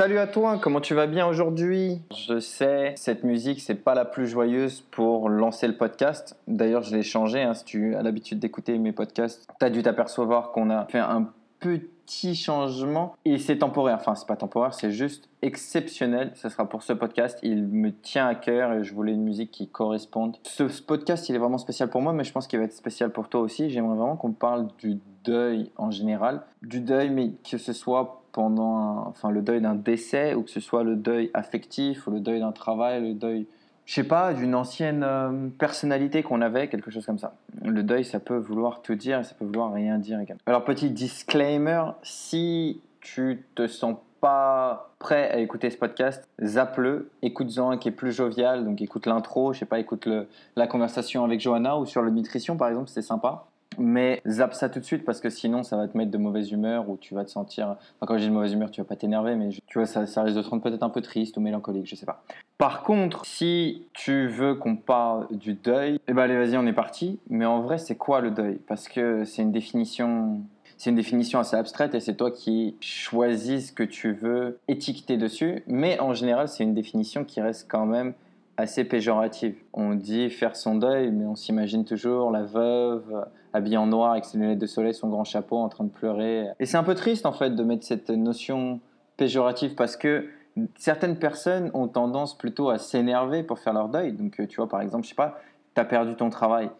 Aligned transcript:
Salut 0.00 0.18
à 0.18 0.26
toi, 0.26 0.58
comment 0.58 0.80
tu 0.80 0.94
vas 0.94 1.06
bien 1.06 1.26
aujourd'hui? 1.26 2.00
Je 2.26 2.40
sais, 2.40 2.94
cette 2.96 3.22
musique, 3.22 3.60
c'est 3.60 3.74
pas 3.74 3.94
la 3.94 4.06
plus 4.06 4.26
joyeuse 4.26 4.80
pour 4.90 5.28
lancer 5.28 5.68
le 5.68 5.76
podcast. 5.76 6.38
D'ailleurs, 6.48 6.82
je 6.82 6.96
l'ai 6.96 7.02
changé. 7.02 7.42
Hein, 7.42 7.52
si 7.52 7.64
tu 7.64 7.94
as 7.94 8.02
l'habitude 8.02 8.38
d'écouter 8.38 8.78
mes 8.78 8.92
podcasts, 8.92 9.46
tu 9.58 9.66
as 9.66 9.68
dû 9.68 9.82
t'apercevoir 9.82 10.52
qu'on 10.52 10.70
a 10.70 10.86
fait 10.86 10.98
un 10.98 11.28
petit 11.60 12.34
changement 12.34 13.14
et 13.24 13.38
c'est 13.38 13.58
temporaire. 13.58 13.98
Enfin, 14.00 14.14
c'est 14.14 14.26
pas 14.26 14.36
temporaire, 14.36 14.74
c'est 14.74 14.90
juste 14.90 15.28
exceptionnel. 15.42 16.32
Ce 16.34 16.48
sera 16.48 16.68
pour 16.68 16.82
ce 16.82 16.92
podcast. 16.92 17.38
Il 17.42 17.66
me 17.68 17.92
tient 17.92 18.26
à 18.26 18.34
cœur 18.34 18.72
et 18.72 18.82
je 18.82 18.92
voulais 18.92 19.12
une 19.12 19.22
musique 19.22 19.50
qui 19.50 19.68
corresponde. 19.68 20.36
Ce 20.42 20.64
podcast, 20.82 21.28
il 21.28 21.36
est 21.36 21.38
vraiment 21.38 21.58
spécial 21.58 21.88
pour 21.88 22.02
moi, 22.02 22.12
mais 22.12 22.24
je 22.24 22.32
pense 22.32 22.46
qu'il 22.46 22.58
va 22.58 22.64
être 22.64 22.72
spécial 22.72 23.10
pour 23.10 23.28
toi 23.28 23.40
aussi. 23.40 23.70
J'aimerais 23.70 23.96
vraiment 23.96 24.16
qu'on 24.16 24.32
parle 24.32 24.68
du 24.78 24.98
deuil 25.24 25.70
en 25.76 25.90
général. 25.90 26.42
Du 26.62 26.80
deuil, 26.80 27.10
mais 27.10 27.30
que 27.48 27.58
ce 27.58 27.72
soit 27.72 28.22
pendant 28.32 29.06
enfin, 29.08 29.30
le 29.30 29.42
deuil 29.42 29.60
d'un 29.60 29.74
décès 29.74 30.34
ou 30.34 30.42
que 30.42 30.50
ce 30.50 30.60
soit 30.60 30.84
le 30.84 30.96
deuil 30.96 31.30
affectif 31.34 32.06
ou 32.06 32.10
le 32.10 32.20
deuil 32.20 32.40
d'un 32.40 32.52
travail, 32.52 33.02
le 33.02 33.14
deuil 33.14 33.46
je 33.86 33.94
sais 33.94 34.04
pas, 34.04 34.32
d'une 34.34 34.54
ancienne 34.54 35.02
euh, 35.02 35.48
personnalité 35.58 36.22
qu'on 36.22 36.40
avait, 36.40 36.68
quelque 36.68 36.90
chose 36.90 37.04
comme 37.04 37.18
ça. 37.18 37.34
Le 37.64 37.82
deuil, 37.82 38.04
ça 38.04 38.20
peut 38.20 38.36
vouloir 38.36 38.82
tout 38.82 38.94
dire 38.94 39.20
et 39.20 39.24
ça 39.24 39.34
peut 39.34 39.44
vouloir 39.44 39.72
rien 39.72 39.98
dire 39.98 40.20
également. 40.20 40.40
Alors, 40.46 40.64
petit 40.64 40.90
disclaimer, 40.90 41.82
si 42.02 42.80
tu 43.00 43.44
te 43.54 43.66
sens 43.66 43.96
pas 44.20 44.92
prêt 44.98 45.30
à 45.30 45.38
écouter 45.38 45.70
ce 45.70 45.78
podcast, 45.78 46.28
zappe-le, 46.42 47.10
écoute-en 47.22 47.70
un 47.70 47.78
qui 47.78 47.88
est 47.88 47.92
plus 47.92 48.12
jovial, 48.12 48.64
donc 48.64 48.82
écoute 48.82 49.06
l'intro, 49.06 49.52
je 49.52 49.60
sais 49.60 49.66
pas, 49.66 49.78
écoute 49.78 50.08
la 50.56 50.66
conversation 50.66 51.24
avec 51.24 51.40
Johanna 51.40 51.78
ou 51.78 51.86
sur 51.86 52.02
le 52.02 52.10
nutrition 52.10 52.58
par 52.58 52.68
exemple, 52.68 52.90
c'est 52.90 53.02
sympa. 53.02 53.46
Mais 53.78 54.20
zappe 54.28 54.54
ça 54.54 54.68
tout 54.68 54.80
de 54.80 54.84
suite 54.84 55.04
parce 55.04 55.20
que 55.20 55.30
sinon 55.30 55.62
ça 55.62 55.76
va 55.76 55.88
te 55.88 55.96
mettre 55.96 56.10
de 56.10 56.18
mauvaise 56.18 56.50
humeur 56.50 56.88
ou 56.88 56.96
tu 56.96 57.14
vas 57.14 57.24
te 57.24 57.30
sentir. 57.30 57.68
Enfin, 57.68 58.06
quand 58.06 58.18
j'ai 58.18 58.26
de 58.26 58.32
mauvaise 58.32 58.52
humeur, 58.52 58.70
tu 58.70 58.80
vas 58.80 58.86
pas 58.86 58.96
t'énerver, 58.96 59.36
mais 59.36 59.50
tu 59.66 59.78
vois, 59.78 59.86
ça, 59.86 60.06
ça 60.06 60.22
risque 60.22 60.36
de 60.36 60.42
te 60.42 60.48
rendre 60.48 60.62
peut-être 60.62 60.82
un 60.82 60.90
peu 60.90 61.00
triste 61.00 61.36
ou 61.36 61.40
mélancolique, 61.40 61.86
je 61.86 61.94
sais 61.94 62.06
pas. 62.06 62.22
Par 62.58 62.82
contre, 62.82 63.24
si 63.24 63.86
tu 63.94 64.26
veux 64.26 64.54
qu'on 64.54 64.76
parle 64.76 65.26
du 65.30 65.54
deuil, 65.54 65.98
eh 66.08 66.12
ben 66.12 66.22
allez, 66.24 66.36
vas-y, 66.36 66.58
on 66.58 66.66
est 66.66 66.74
parti. 66.74 67.18
Mais 67.30 67.46
en 67.46 67.62
vrai, 67.62 67.78
c'est 67.78 67.96
quoi 67.96 68.20
le 68.20 68.30
deuil? 68.30 68.58
Parce 68.66 68.86
que 68.88 69.24
c'est 69.24 69.42
une 69.42 69.52
définition. 69.52 70.40
C'est 70.76 70.90
une 70.90 70.96
définition 70.96 71.38
assez 71.38 71.56
abstraite 71.56 71.94
et 71.94 72.00
c'est 72.00 72.14
toi 72.14 72.30
qui 72.30 72.74
choisis 72.80 73.68
ce 73.68 73.72
que 73.72 73.82
tu 73.82 74.12
veux 74.12 74.58
étiqueter 74.66 75.18
dessus. 75.18 75.62
Mais 75.66 76.00
en 76.00 76.14
général, 76.14 76.48
c'est 76.48 76.64
une 76.64 76.72
définition 76.72 77.24
qui 77.24 77.40
reste 77.40 77.66
quand 77.70 77.84
même 77.84 78.14
assez 78.56 78.84
péjorative. 78.84 79.56
On 79.72 79.94
dit 79.94 80.30
faire 80.30 80.56
son 80.56 80.74
deuil, 80.74 81.10
mais 81.10 81.26
on 81.26 81.34
s'imagine 81.34 81.84
toujours 81.84 82.30
la 82.30 82.42
veuve 82.42 83.26
habillée 83.52 83.76
en 83.76 83.86
noir 83.86 84.12
avec 84.12 84.24
ses 84.24 84.38
lunettes 84.38 84.58
de 84.58 84.66
soleil, 84.66 84.94
son 84.94 85.08
grand 85.08 85.24
chapeau, 85.24 85.56
en 85.56 85.68
train 85.68 85.84
de 85.84 85.90
pleurer. 85.90 86.46
Et 86.60 86.66
c'est 86.66 86.76
un 86.76 86.82
peu 86.82 86.94
triste 86.94 87.26
en 87.26 87.32
fait 87.32 87.50
de 87.50 87.62
mettre 87.62 87.84
cette 87.84 88.10
notion 88.10 88.80
péjorative 89.16 89.74
parce 89.74 89.96
que 89.96 90.28
certaines 90.76 91.18
personnes 91.18 91.70
ont 91.74 91.88
tendance 91.88 92.36
plutôt 92.36 92.70
à 92.70 92.78
s'énerver 92.78 93.42
pour 93.42 93.58
faire 93.58 93.72
leur 93.72 93.88
deuil. 93.88 94.12
Donc 94.12 94.40
tu 94.48 94.56
vois 94.56 94.68
par 94.68 94.80
exemple, 94.80 95.04
je 95.04 95.10
sais 95.10 95.14
pas, 95.14 95.40
tu 95.74 95.80
as 95.80 95.84
perdu 95.84 96.14
ton 96.14 96.30
travail. 96.30 96.70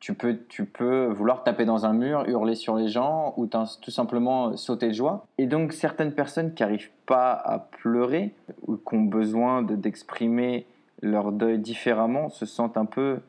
Tu 0.00 0.14
peux, 0.14 0.38
tu 0.48 0.64
peux 0.64 1.06
vouloir 1.06 1.42
taper 1.42 1.64
dans 1.64 1.84
un 1.84 1.92
mur, 1.92 2.22
hurler 2.28 2.54
sur 2.54 2.76
les 2.76 2.86
gens 2.86 3.34
ou 3.36 3.46
tout 3.46 3.90
simplement 3.90 4.56
sauter 4.56 4.88
de 4.88 4.92
joie. 4.92 5.26
Et 5.38 5.46
donc 5.46 5.72
certaines 5.72 6.12
personnes 6.12 6.54
qui 6.54 6.62
n'arrivent 6.62 6.92
pas 7.04 7.32
à 7.32 7.58
pleurer 7.58 8.32
ou 8.68 8.76
qui 8.76 8.94
ont 8.94 9.02
besoin 9.02 9.62
d'exprimer 9.62 10.66
leur 11.02 11.32
deuil 11.32 11.58
différemment 11.58 12.28
se 12.28 12.46
sentent 12.46 12.76
un 12.76 12.84
peu 12.84 13.20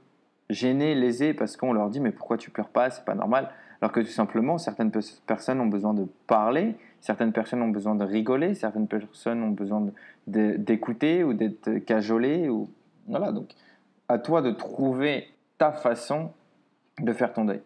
gênés, 0.49 0.95
lésés 0.95 1.33
parce 1.33 1.57
qu'on 1.57 1.73
leur 1.73 1.89
dit 1.89 1.99
mais 1.99 2.11
pourquoi 2.11 2.37
tu 2.37 2.49
pleures 2.49 2.69
pas, 2.69 2.89
c'est 2.89 3.05
pas 3.05 3.15
normal. 3.15 3.49
Alors 3.81 3.91
que 3.91 4.01
tout 4.01 4.07
simplement, 4.07 4.57
certaines 4.57 4.91
personnes 5.25 5.61
ont 5.61 5.67
besoin 5.67 5.93
de 5.93 6.05
parler, 6.27 6.75
certaines 6.99 7.31
personnes 7.31 7.61
ont 7.61 7.69
besoin 7.69 7.95
de 7.95 8.03
rigoler, 8.03 8.53
certaines 8.53 8.87
personnes 8.87 9.41
ont 9.41 9.51
besoin 9.51 9.87
d'écouter 10.27 11.23
ou 11.23 11.33
d'être 11.33 11.77
cajolées. 11.79 12.49
Ou... 12.49 12.69
Voilà, 13.07 13.31
donc 13.31 13.53
à 14.09 14.17
toi 14.17 14.41
de 14.41 14.51
trouver 14.51 15.27
ta 15.57 15.71
façon 15.71 16.31
de 16.99 17.13
faire 17.13 17.31
ton 17.31 17.45
deuil. 17.45 17.61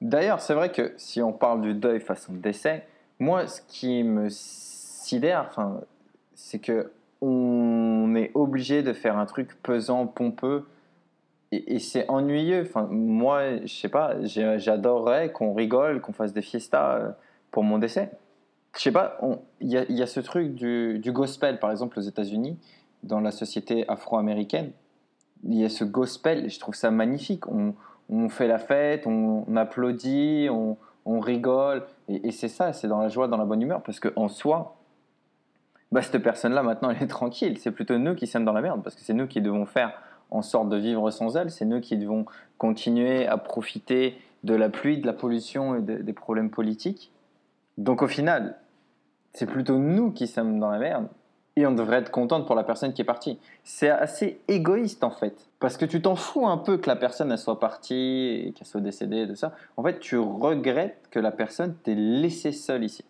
D'ailleurs, 0.00 0.40
c'est 0.40 0.54
vrai 0.54 0.70
que 0.70 0.94
si 0.96 1.20
on 1.20 1.32
parle 1.32 1.60
du 1.60 1.74
deuil 1.74 2.00
façon 2.00 2.32
décès, 2.32 2.86
moi, 3.18 3.46
ce 3.46 3.60
qui 3.62 4.04
me 4.04 4.28
sidère, 4.30 5.50
c'est 6.34 6.60
que 6.60 6.92
on 7.20 7.57
obligé 8.34 8.82
de 8.82 8.92
faire 8.92 9.18
un 9.18 9.26
truc 9.26 9.60
pesant, 9.62 10.06
pompeux, 10.06 10.66
et, 11.52 11.78
c'est 11.78 12.08
ennuyeux. 12.08 12.62
Enfin, 12.62 12.86
moi, 12.90 13.56
je 13.64 13.74
sais 13.74 13.88
pas, 13.88 14.16
j'adorerais 14.22 15.32
qu'on 15.32 15.54
rigole, 15.54 16.00
qu'on 16.00 16.12
fasse 16.12 16.32
des 16.32 16.42
fiestas 16.42 16.96
euh, 16.96 17.10
pour 17.50 17.64
mon 17.64 17.78
décès. 17.78 18.10
Je 18.76 18.82
sais 18.82 18.92
pas, 18.92 19.18
il 19.60 19.68
y, 19.68 19.92
y, 19.92 20.02
a 20.02 20.06
ce 20.06 20.20
truc 20.20 20.54
du, 20.54 21.00
gospel, 21.12 21.58
par 21.58 21.70
exemple, 21.70 21.98
aux 21.98 22.02
États-Unis, 22.02 22.58
dans 23.02 23.20
la 23.20 23.30
société 23.30 23.88
afro-américaine. 23.88 24.72
Il 25.44 25.54
y 25.54 25.64
a 25.64 25.68
ce 25.68 25.84
gospel, 25.84 26.44
et 26.46 26.48
je 26.48 26.60
trouve 26.60 26.74
ça 26.74 26.90
magnifique. 26.90 27.44
On, 27.48 27.74
fait 28.28 28.46
la 28.46 28.58
fête, 28.58 29.06
on, 29.06 29.56
applaudit, 29.56 30.48
on, 30.50 30.76
on 31.06 31.20
rigole, 31.20 31.86
et, 32.08 32.28
et 32.28 32.30
c'est 32.30 32.48
ça, 32.48 32.72
c'est 32.72 32.88
dans 32.88 33.00
la 33.00 33.08
joie, 33.08 33.28
dans 33.28 33.36
la 33.36 33.44
bonne 33.44 33.62
humeur, 33.62 33.82
parce 33.82 34.00
qu'en 34.00 34.28
soi, 34.28 34.77
bah, 35.92 36.02
cette 36.02 36.22
personne-là, 36.22 36.62
maintenant, 36.62 36.90
elle 36.96 37.02
est 37.02 37.06
tranquille. 37.06 37.58
C'est 37.58 37.70
plutôt 37.70 37.98
nous 37.98 38.14
qui 38.14 38.26
sommes 38.26 38.44
dans 38.44 38.52
la 38.52 38.62
merde, 38.62 38.82
parce 38.82 38.96
que 38.96 39.02
c'est 39.02 39.14
nous 39.14 39.26
qui 39.26 39.40
devons 39.40 39.66
faire 39.66 39.92
en 40.30 40.42
sorte 40.42 40.68
de 40.68 40.76
vivre 40.76 41.10
sans 41.10 41.36
elle. 41.36 41.50
C'est 41.50 41.64
nous 41.64 41.80
qui 41.80 41.96
devons 41.96 42.26
continuer 42.58 43.26
à 43.26 43.38
profiter 43.38 44.18
de 44.44 44.54
la 44.54 44.68
pluie, 44.68 44.98
de 44.98 45.06
la 45.06 45.12
pollution 45.12 45.76
et 45.76 45.82
des 45.82 46.12
problèmes 46.12 46.50
politiques. 46.50 47.10
Donc 47.76 48.02
au 48.02 48.08
final, 48.08 48.56
c'est 49.32 49.46
plutôt 49.46 49.78
nous 49.78 50.10
qui 50.10 50.26
sommes 50.26 50.58
dans 50.58 50.70
la 50.70 50.78
merde. 50.78 51.08
Et 51.56 51.66
on 51.66 51.72
devrait 51.72 51.98
être 51.98 52.12
contente 52.12 52.46
pour 52.46 52.54
la 52.54 52.62
personne 52.62 52.92
qui 52.92 53.02
est 53.02 53.04
partie. 53.04 53.40
C'est 53.64 53.90
assez 53.90 54.40
égoïste 54.46 55.02
en 55.02 55.10
fait. 55.10 55.48
Parce 55.58 55.76
que 55.76 55.84
tu 55.84 56.00
t'en 56.00 56.14
fous 56.14 56.46
un 56.46 56.56
peu 56.56 56.76
que 56.76 56.88
la 56.88 56.94
personne 56.94 57.32
elle 57.32 57.38
soit 57.38 57.58
partie 57.58 58.44
et 58.46 58.52
qu'elle 58.52 58.66
soit 58.66 58.80
décédée 58.80 59.26
de 59.26 59.34
ça. 59.34 59.52
En 59.76 59.82
fait, 59.82 59.98
tu 59.98 60.18
regrettes 60.18 61.08
que 61.10 61.18
la 61.18 61.32
personne 61.32 61.74
t'ait 61.82 61.96
laissé 61.96 62.52
seule 62.52 62.84
ici. 62.84 63.04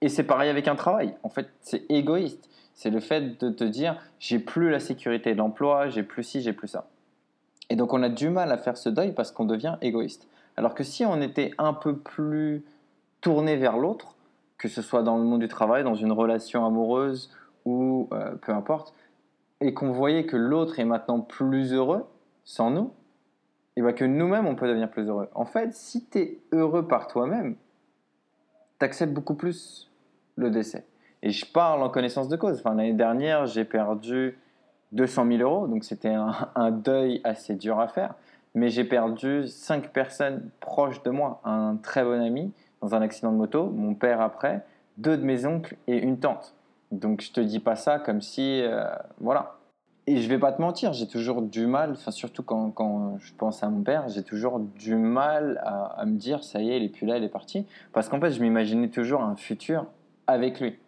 Et 0.00 0.08
c'est 0.08 0.24
pareil 0.24 0.48
avec 0.48 0.68
un 0.68 0.76
travail. 0.76 1.14
En 1.22 1.28
fait, 1.28 1.48
c'est 1.60 1.84
égoïste. 1.90 2.48
C'est 2.74 2.90
le 2.90 3.00
fait 3.00 3.40
de 3.40 3.50
te 3.50 3.64
dire 3.64 4.00
j'ai 4.20 4.38
plus 4.38 4.70
la 4.70 4.78
sécurité 4.78 5.32
de 5.32 5.38
l'emploi, 5.38 5.88
j'ai 5.88 6.04
plus 6.04 6.22
ci, 6.22 6.40
j'ai 6.40 6.52
plus 6.52 6.68
ça. 6.68 6.88
Et 7.70 7.76
donc 7.76 7.92
on 7.92 8.02
a 8.02 8.08
du 8.08 8.30
mal 8.30 8.52
à 8.52 8.58
faire 8.58 8.76
ce 8.76 8.88
deuil 8.88 9.12
parce 9.12 9.32
qu'on 9.32 9.44
devient 9.44 9.76
égoïste. 9.82 10.28
Alors 10.56 10.74
que 10.74 10.84
si 10.84 11.04
on 11.04 11.20
était 11.20 11.52
un 11.58 11.72
peu 11.72 11.96
plus 11.96 12.64
tourné 13.20 13.56
vers 13.56 13.78
l'autre, 13.78 14.14
que 14.58 14.68
ce 14.68 14.82
soit 14.82 15.02
dans 15.02 15.18
le 15.18 15.24
monde 15.24 15.40
du 15.40 15.48
travail, 15.48 15.84
dans 15.84 15.94
une 15.94 16.12
relation 16.12 16.64
amoureuse 16.64 17.30
ou 17.64 18.08
euh, 18.12 18.34
peu 18.36 18.52
importe, 18.52 18.94
et 19.60 19.74
qu'on 19.74 19.90
voyait 19.90 20.24
que 20.24 20.36
l'autre 20.36 20.78
est 20.78 20.84
maintenant 20.84 21.20
plus 21.20 21.72
heureux 21.72 22.06
sans 22.44 22.70
nous, 22.70 22.92
et 23.76 23.82
bien 23.82 23.92
que 23.92 24.04
nous-mêmes 24.04 24.46
on 24.46 24.54
peut 24.54 24.68
devenir 24.68 24.90
plus 24.90 25.08
heureux. 25.08 25.28
En 25.34 25.44
fait, 25.44 25.74
si 25.74 26.06
tu 26.06 26.18
es 26.18 26.38
heureux 26.52 26.86
par 26.86 27.08
toi-même, 27.08 27.56
tu 28.78 28.84
acceptes 28.84 29.12
beaucoup 29.12 29.34
plus 29.34 29.90
le 30.36 30.50
décès. 30.50 30.84
Et 31.22 31.30
je 31.30 31.44
parle 31.44 31.82
en 31.82 31.88
connaissance 31.88 32.28
de 32.28 32.36
cause. 32.36 32.58
Enfin, 32.58 32.74
L'année 32.74 32.92
dernière, 32.92 33.46
j'ai 33.46 33.64
perdu 33.64 34.38
200 34.92 35.26
000 35.26 35.42
euros, 35.42 35.66
donc 35.66 35.84
c'était 35.84 36.14
un, 36.54 36.70
deuil 36.70 37.20
assez 37.24 37.54
dur 37.54 37.80
à 37.80 37.88
faire. 37.88 38.14
Mais 38.54 38.70
j'ai 38.70 38.84
perdu 38.84 39.46
cinq 39.46 39.92
personnes 39.92 40.48
proches 40.60 41.02
de 41.02 41.10
moi. 41.10 41.40
Un 41.44 41.76
très 41.76 42.02
bon 42.04 42.20
ami 42.24 42.52
dans 42.80 42.94
un 42.94 43.02
accident 43.02 43.32
de 43.32 43.36
moto, 43.36 43.66
mon 43.66 43.94
père 43.94 44.20
après, 44.20 44.64
deux 44.96 45.16
de 45.16 45.24
mes 45.24 45.46
oncles 45.46 45.76
et 45.86 45.98
une 45.98 46.18
tante. 46.18 46.54
Donc 46.92 47.20
je 47.20 47.32
te 47.32 47.40
dis 47.40 47.60
pas 47.60 47.76
ça 47.76 47.98
comme 47.98 48.20
si... 48.20 48.62
Euh, 48.62 48.84
voilà. 49.20 49.57
Et 50.10 50.22
je 50.22 50.28
vais 50.30 50.38
pas 50.38 50.52
te 50.52 50.62
mentir, 50.62 50.94
j'ai 50.94 51.06
toujours 51.06 51.42
du 51.42 51.66
mal, 51.66 51.90
enfin 51.90 52.10
surtout 52.10 52.42
quand, 52.42 52.70
quand, 52.70 53.18
je 53.18 53.34
pense 53.34 53.62
à 53.62 53.68
mon 53.68 53.82
père, 53.82 54.08
j'ai 54.08 54.22
toujours 54.22 54.58
du 54.58 54.94
mal 54.94 55.60
à, 55.62 56.02
me 56.06 56.16
dire 56.16 56.42
ça 56.42 56.62
y 56.62 56.70
est, 56.70 56.78
il 56.78 56.84
est 56.84 56.88
plus 56.88 57.06
là, 57.06 57.18
il 57.18 57.24
est 57.24 57.28
parti. 57.28 57.66
Parce 57.92 58.08
qu'en 58.08 58.18
fait, 58.18 58.30
je 58.30 58.40
m'imaginais 58.40 58.88
toujours 58.88 59.20
un 59.20 59.36
futur 59.36 59.84
avec 60.26 60.60
lui, 60.60 60.78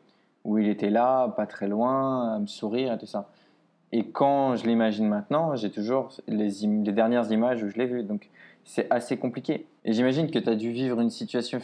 où 0.44 0.56
il 0.56 0.68
était 0.68 0.88
là, 0.88 1.28
pas 1.36 1.44
très 1.44 1.68
loin, 1.68 2.32
à 2.32 2.38
me 2.38 2.46
sourire 2.46 2.94
et 2.94 2.98
tout 2.98 3.04
ça. 3.04 3.28
Et 3.92 4.06
quand 4.06 4.56
je 4.56 4.64
l'imagine 4.64 5.06
maintenant, 5.06 5.54
j'ai 5.54 5.70
toujours 5.70 6.12
les, 6.26 6.48
les, 6.48 6.92
dernières 6.92 7.30
images 7.30 7.62
où 7.62 7.68
je 7.68 7.76
l'ai 7.76 7.86
vu. 7.86 8.02
Donc 8.02 8.30
c'est 8.64 8.86
assez 8.88 9.18
compliqué. 9.18 9.66
Et 9.84 9.92
j'imagine 9.92 10.30
que 10.30 10.38
tu 10.38 10.48
as 10.48 10.56
dû 10.56 10.72
vivre 10.72 10.98
une 10.98 11.10
situation, 11.10 11.58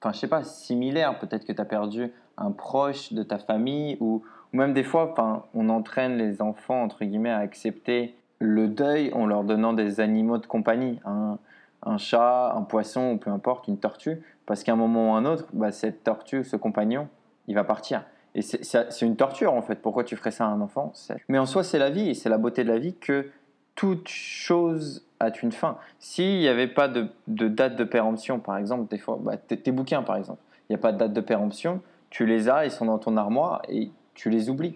enfin 0.00 0.12
je 0.12 0.20
sais 0.20 0.28
pas, 0.28 0.44
similaire. 0.44 1.18
Peut-être 1.18 1.44
que 1.44 1.52
tu 1.52 1.60
as 1.60 1.64
perdu 1.64 2.12
un 2.38 2.52
proche 2.52 3.12
de 3.12 3.24
ta 3.24 3.38
famille 3.38 3.96
ou, 3.98 4.22
ou 4.52 4.56
même 4.56 4.72
des 4.72 4.84
fois, 4.84 5.14
on 5.54 5.68
entraîne 5.68 6.16
les 6.16 6.42
enfants, 6.42 6.82
entre 6.82 7.04
guillemets, 7.04 7.30
à 7.30 7.38
accepter 7.38 8.14
le 8.38 8.68
deuil 8.68 9.12
en 9.12 9.26
leur 9.26 9.44
donnant 9.44 9.72
des 9.72 10.00
animaux 10.00 10.38
de 10.38 10.46
compagnie. 10.46 11.00
Un, 11.04 11.38
un 11.82 11.98
chat, 11.98 12.52
un 12.54 12.62
poisson 12.62 13.12
ou 13.12 13.16
peu 13.18 13.30
importe, 13.30 13.68
une 13.68 13.78
tortue. 13.78 14.22
Parce 14.46 14.62
qu'à 14.62 14.72
un 14.72 14.76
moment 14.76 15.12
ou 15.12 15.14
un 15.14 15.24
autre, 15.24 15.46
bah, 15.52 15.72
cette 15.72 16.04
tortue, 16.04 16.44
ce 16.44 16.56
compagnon, 16.56 17.08
il 17.46 17.54
va 17.54 17.64
partir. 17.64 18.04
Et 18.34 18.42
c'est 18.42 19.02
une 19.02 19.16
torture 19.16 19.54
en 19.54 19.62
fait. 19.62 19.76
Pourquoi 19.76 20.04
tu 20.04 20.16
ferais 20.16 20.30
ça 20.30 20.44
à 20.44 20.48
un 20.48 20.60
enfant? 20.60 20.92
Mais 21.28 21.38
en 21.38 21.46
soi, 21.46 21.64
c'est 21.64 21.78
la 21.78 21.90
vie 21.90 22.10
et 22.10 22.14
c'est 22.14 22.28
la 22.28 22.38
beauté 22.38 22.62
de 22.62 22.68
la 22.68 22.78
vie 22.78 22.94
que 22.94 23.28
toute 23.74 24.08
chose 24.08 25.04
a 25.18 25.30
une 25.42 25.52
fin. 25.52 25.78
S'il 25.98 26.38
n'y 26.38 26.48
avait 26.48 26.68
pas 26.68 26.86
de, 26.86 27.08
date 27.26 27.76
de 27.76 27.84
péremption, 27.84 28.38
par 28.38 28.56
exemple, 28.56 28.88
des 28.88 28.98
fois, 28.98 29.18
bah, 29.20 29.36
tes, 29.36 29.72
bouquins 29.72 30.02
par 30.02 30.16
exemple, 30.16 30.40
il 30.68 30.72
n'y 30.72 30.76
a 30.76 30.78
pas 30.78 30.92
de 30.92 30.98
date 30.98 31.12
de 31.12 31.20
péremption, 31.20 31.80
tu 32.08 32.24
les 32.24 32.48
as, 32.48 32.64
ils 32.64 32.70
sont 32.70 32.86
dans 32.86 32.98
ton 32.98 33.16
armoire 33.16 33.62
et 33.68 33.90
tu 34.20 34.28
les 34.28 34.50
oublies. 34.50 34.74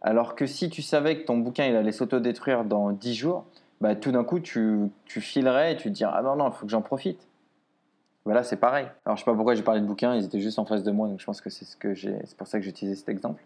Alors 0.00 0.34
que 0.34 0.46
si 0.46 0.68
tu 0.68 0.82
savais 0.82 1.20
que 1.20 1.24
ton 1.24 1.38
bouquin 1.38 1.66
il 1.66 1.76
allait 1.76 1.92
s'autodétruire 1.92 2.64
dans 2.64 2.90
10 2.90 3.14
jours, 3.14 3.44
bah, 3.80 3.94
tout 3.94 4.10
d'un 4.10 4.24
coup 4.24 4.40
tu, 4.40 4.90
tu 5.04 5.20
filerais 5.20 5.74
et 5.74 5.76
tu 5.76 5.84
te 5.84 5.94
dirais 5.94 6.12
Ah 6.12 6.22
non, 6.22 6.34
non, 6.34 6.48
il 6.48 6.52
faut 6.52 6.66
que 6.66 6.72
j'en 6.72 6.82
profite. 6.82 7.28
Voilà, 8.24 8.42
c'est 8.42 8.56
pareil. 8.56 8.86
Alors, 9.04 9.16
je 9.16 9.22
sais 9.22 9.30
pas 9.30 9.34
pourquoi 9.34 9.54
j'ai 9.54 9.62
parlé 9.62 9.80
de 9.80 9.86
bouquins, 9.86 10.16
ils 10.16 10.24
étaient 10.24 10.40
juste 10.40 10.58
en 10.58 10.64
face 10.64 10.82
de 10.82 10.90
moi, 10.90 11.06
donc 11.08 11.20
je 11.20 11.24
pense 11.24 11.40
que 11.40 11.50
c'est 11.50 11.64
ce 11.64 11.76
que 11.76 11.94
j'ai, 11.94 12.18
pour 12.36 12.46
ça 12.46 12.58
que 12.58 12.64
j'ai 12.64 12.70
utilisé 12.70 12.96
cet 12.96 13.08
exemple. 13.08 13.42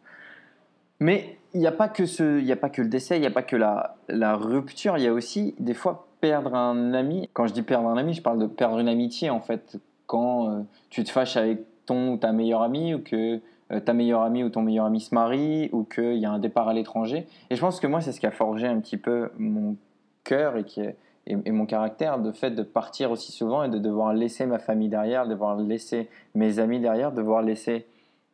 Mais 1.00 1.38
il 1.52 1.60
n'y 1.60 1.66
a 1.66 1.72
pas 1.72 1.88
que 1.88 2.50
a 2.50 2.56
pas 2.56 2.70
que 2.70 2.80
le 2.80 2.88
décès, 2.88 3.18
il 3.18 3.20
n'y 3.20 3.26
a 3.26 3.30
pas 3.30 3.42
que 3.42 3.56
la, 3.56 3.96
la 4.08 4.36
rupture, 4.36 4.96
il 4.96 5.04
y 5.04 5.06
a 5.06 5.12
aussi 5.12 5.54
des 5.58 5.74
fois 5.74 6.08
perdre 6.20 6.54
un 6.54 6.94
ami. 6.94 7.28
Quand 7.34 7.46
je 7.46 7.52
dis 7.52 7.62
perdre 7.62 7.88
un 7.88 7.98
ami, 7.98 8.14
je 8.14 8.22
parle 8.22 8.38
de 8.38 8.46
perdre 8.46 8.78
une 8.78 8.88
amitié 8.88 9.28
en 9.28 9.40
fait. 9.40 9.78
Quand 10.06 10.48
euh, 10.48 10.62
tu 10.88 11.04
te 11.04 11.10
fâches 11.10 11.36
avec 11.36 11.60
ton 11.84 12.12
ou 12.12 12.16
ta 12.16 12.32
meilleure 12.32 12.62
amie, 12.62 12.94
ou 12.94 13.00
que 13.00 13.40
ta 13.84 13.92
meilleure 13.92 14.22
amie 14.22 14.44
ou 14.44 14.48
ton 14.48 14.62
meilleur 14.62 14.86
ami 14.86 15.00
se 15.00 15.14
marie, 15.14 15.68
ou 15.72 15.84
qu'il 15.84 16.18
y 16.18 16.26
a 16.26 16.30
un 16.30 16.38
départ 16.38 16.68
à 16.68 16.74
l'étranger. 16.74 17.26
Et 17.50 17.56
je 17.56 17.60
pense 17.60 17.80
que 17.80 17.86
moi, 17.86 18.00
c'est 18.00 18.12
ce 18.12 18.20
qui 18.20 18.26
a 18.26 18.30
forgé 18.30 18.66
un 18.66 18.80
petit 18.80 18.96
peu 18.96 19.30
mon 19.38 19.76
cœur 20.24 20.56
et 20.56 20.64
qui 20.64 20.80
est 20.80 20.96
et, 21.26 21.50
mon 21.50 21.66
caractère, 21.66 22.20
de 22.20 22.30
fait 22.30 22.52
de 22.52 22.62
partir 22.62 23.10
aussi 23.10 23.32
souvent 23.32 23.64
et 23.64 23.68
de 23.68 23.78
devoir 23.78 24.14
laisser 24.14 24.46
ma 24.46 24.58
famille 24.58 24.88
derrière, 24.88 25.24
de 25.24 25.30
devoir 25.30 25.56
laisser 25.56 26.08
mes 26.34 26.58
amis 26.60 26.80
derrière, 26.80 27.10
de 27.10 27.16
devoir 27.16 27.42
laisser 27.42 27.86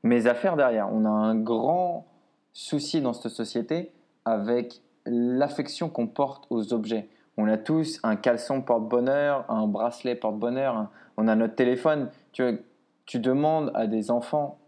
mes 0.02 0.26
affaires 0.26 0.56
derrière. 0.56 0.92
On 0.92 1.04
a 1.06 1.08
un 1.08 1.34
grand 1.34 2.06
souci 2.52 3.00
dans 3.00 3.14
cette 3.14 3.32
société 3.32 3.92
avec 4.24 4.82
l'affection 5.06 5.88
qu'on 5.88 6.06
porte 6.06 6.46
aux 6.50 6.74
objets. 6.74 7.08
On 7.38 7.48
a 7.48 7.56
tous 7.56 7.98
un 8.02 8.14
caleçon 8.14 8.60
porte-bonheur, 8.60 9.46
un 9.48 9.66
bracelet 9.66 10.14
porte-bonheur, 10.14 10.88
on 11.16 11.28
a 11.28 11.34
notre 11.34 11.54
téléphone. 11.54 12.10
Tu, 12.32 12.42
tu 13.06 13.18
demandes 13.18 13.70
à 13.74 13.86
des 13.86 14.10
enfants, 14.10 14.58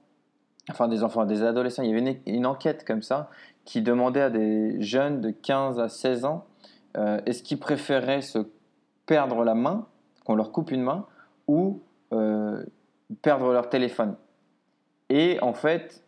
enfin 0.70 0.88
des 0.88 1.02
enfants, 1.04 1.24
des 1.24 1.42
adolescents, 1.42 1.82
il 1.82 1.90
y 1.90 1.92
avait 1.92 2.10
une, 2.26 2.34
une 2.34 2.46
enquête 2.46 2.84
comme 2.84 3.02
ça 3.02 3.30
qui 3.64 3.82
demandait 3.82 4.20
à 4.20 4.30
des 4.30 4.80
jeunes 4.80 5.20
de 5.20 5.30
15 5.30 5.80
à 5.80 5.88
16 5.88 6.24
ans 6.24 6.46
euh, 6.96 7.20
est-ce 7.26 7.42
qu'ils 7.42 7.58
préféraient 7.58 8.22
se 8.22 8.38
perdre 9.06 9.44
la 9.44 9.54
main, 9.54 9.86
qu'on 10.24 10.36
leur 10.36 10.52
coupe 10.52 10.70
une 10.70 10.82
main, 10.82 11.06
ou 11.48 11.80
euh, 12.12 12.64
perdre 13.22 13.52
leur 13.52 13.68
téléphone. 13.68 14.14
Et 15.10 15.38
en 15.42 15.52
fait, 15.52 16.04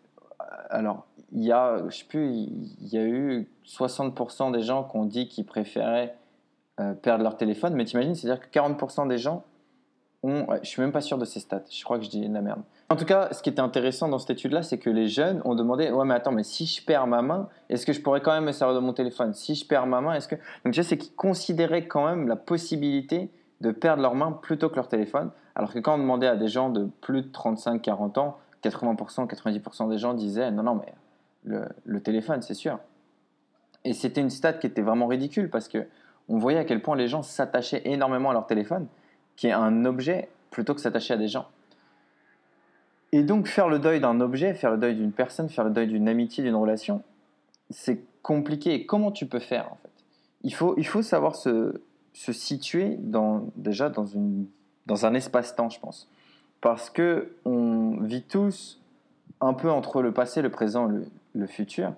alors, 0.70 1.06
il 1.32 1.42
y 1.42 1.52
a, 1.52 1.82
je 1.88 1.96
sais 1.96 2.04
plus, 2.04 2.30
il 2.30 2.88
y 2.88 2.98
a 2.98 3.04
eu 3.04 3.48
60% 3.66 4.52
des 4.52 4.62
gens 4.62 4.84
qui 4.84 4.96
ont 4.96 5.04
dit 5.04 5.28
qu'ils 5.28 5.44
préféraient 5.44 6.16
euh, 6.80 6.94
perdre 6.94 7.24
leur 7.24 7.36
téléphone, 7.36 7.74
mais 7.74 7.84
t'imagines, 7.84 8.14
c'est-à-dire 8.14 8.48
que 8.48 8.58
40% 8.58 9.08
des 9.08 9.18
gens 9.18 9.44
ont, 10.26 10.46
je 10.62 10.68
suis 10.68 10.82
même 10.82 10.92
pas 10.92 11.00
sûr 11.00 11.18
de 11.18 11.24
ces 11.24 11.40
stats, 11.40 11.64
je 11.70 11.84
crois 11.84 11.98
que 11.98 12.04
je 12.04 12.10
dis 12.10 12.26
de 12.26 12.32
la 12.34 12.42
merde, 12.42 12.62
en 12.88 12.94
tout 12.94 13.04
cas, 13.04 13.32
ce 13.32 13.42
qui 13.42 13.50
était 13.50 13.60
intéressant 13.60 14.08
dans 14.08 14.20
cette 14.20 14.30
étude-là, 14.30 14.62
c'est 14.62 14.78
que 14.78 14.90
les 14.90 15.08
jeunes 15.08 15.42
ont 15.44 15.56
demandé 15.56 15.90
Ouais, 15.90 16.04
mais 16.04 16.14
attends, 16.14 16.30
mais 16.30 16.44
si 16.44 16.66
je 16.66 16.84
perds 16.84 17.08
ma 17.08 17.20
main, 17.20 17.48
est-ce 17.68 17.84
que 17.84 17.92
je 17.92 18.00
pourrais 18.00 18.20
quand 18.20 18.32
même 18.32 18.44
me 18.44 18.52
servir 18.52 18.76
de 18.76 18.80
mon 18.80 18.92
téléphone? 18.92 19.34
Si 19.34 19.56
je 19.56 19.66
perds 19.66 19.88
ma 19.88 20.00
main, 20.00 20.14
est-ce 20.14 20.28
que. 20.28 20.36
Donc, 20.64 20.72
tu 20.72 20.74
sais, 20.74 20.84
c'est 20.84 20.96
qu'ils 20.96 21.14
considéraient 21.16 21.88
quand 21.88 22.06
même 22.06 22.28
la 22.28 22.36
possibilité 22.36 23.30
de 23.60 23.72
perdre 23.72 24.02
leur 24.02 24.14
main 24.14 24.30
plutôt 24.30 24.68
que 24.68 24.76
leur 24.76 24.86
téléphone. 24.86 25.30
Alors 25.56 25.72
que 25.72 25.80
quand 25.80 25.94
on 25.94 25.98
demandait 25.98 26.28
à 26.28 26.36
des 26.36 26.46
gens 26.46 26.70
de 26.70 26.88
plus 27.00 27.22
de 27.22 27.28
35-40 27.28 28.20
ans, 28.20 28.38
80%, 28.62 29.26
90% 29.26 29.90
des 29.90 29.98
gens 29.98 30.14
disaient 30.14 30.52
Non, 30.52 30.62
non, 30.62 30.76
mais 30.76 30.94
le, 31.42 31.64
le 31.84 32.00
téléphone, 32.00 32.40
c'est 32.40 32.54
sûr. 32.54 32.78
Et 33.84 33.94
c'était 33.94 34.20
une 34.20 34.30
stat 34.30 34.52
qui 34.52 34.68
était 34.68 34.82
vraiment 34.82 35.08
ridicule 35.08 35.50
parce 35.50 35.66
que 35.66 35.86
on 36.28 36.38
voyait 36.38 36.58
à 36.58 36.64
quel 36.64 36.82
point 36.82 36.96
les 36.96 37.08
gens 37.08 37.22
s'attachaient 37.22 37.82
énormément 37.84 38.30
à 38.30 38.32
leur 38.32 38.46
téléphone, 38.46 38.86
qui 39.36 39.46
est 39.48 39.52
un 39.52 39.84
objet, 39.84 40.28
plutôt 40.50 40.74
que 40.74 40.80
s'attacher 40.80 41.14
à 41.14 41.16
des 41.16 41.28
gens. 41.28 41.48
Et 43.12 43.22
donc 43.22 43.46
faire 43.46 43.68
le 43.68 43.78
deuil 43.78 44.00
d'un 44.00 44.20
objet, 44.20 44.54
faire 44.54 44.72
le 44.72 44.78
deuil 44.78 44.94
d'une 44.94 45.12
personne, 45.12 45.48
faire 45.48 45.64
le 45.64 45.70
deuil 45.70 45.86
d'une 45.86 46.08
amitié, 46.08 46.42
d'une 46.42 46.54
relation, 46.54 47.02
c'est 47.70 48.00
compliqué. 48.22 48.86
comment 48.86 49.12
tu 49.12 49.26
peux 49.26 49.38
faire 49.38 49.72
en 49.72 49.76
fait? 49.82 49.90
Il 50.42 50.54
faut, 50.54 50.74
il 50.76 50.86
faut 50.86 51.02
savoir 51.02 51.36
se, 51.36 51.80
se 52.12 52.32
situer 52.32 52.96
dans, 53.00 53.48
déjà 53.56 53.88
dans, 53.88 54.06
une, 54.06 54.46
dans 54.86 55.06
un 55.06 55.14
espace-temps, 55.14 55.70
je 55.70 55.80
pense. 55.80 56.08
Parce 56.60 56.90
que 56.90 57.32
on 57.44 57.98
vit 58.00 58.22
tous 58.22 58.80
un 59.40 59.54
peu 59.54 59.70
entre 59.70 60.02
le 60.02 60.12
passé, 60.12 60.42
le 60.42 60.50
présent, 60.50 60.86
le, 60.86 61.06
le 61.34 61.46
futur, 61.46 61.92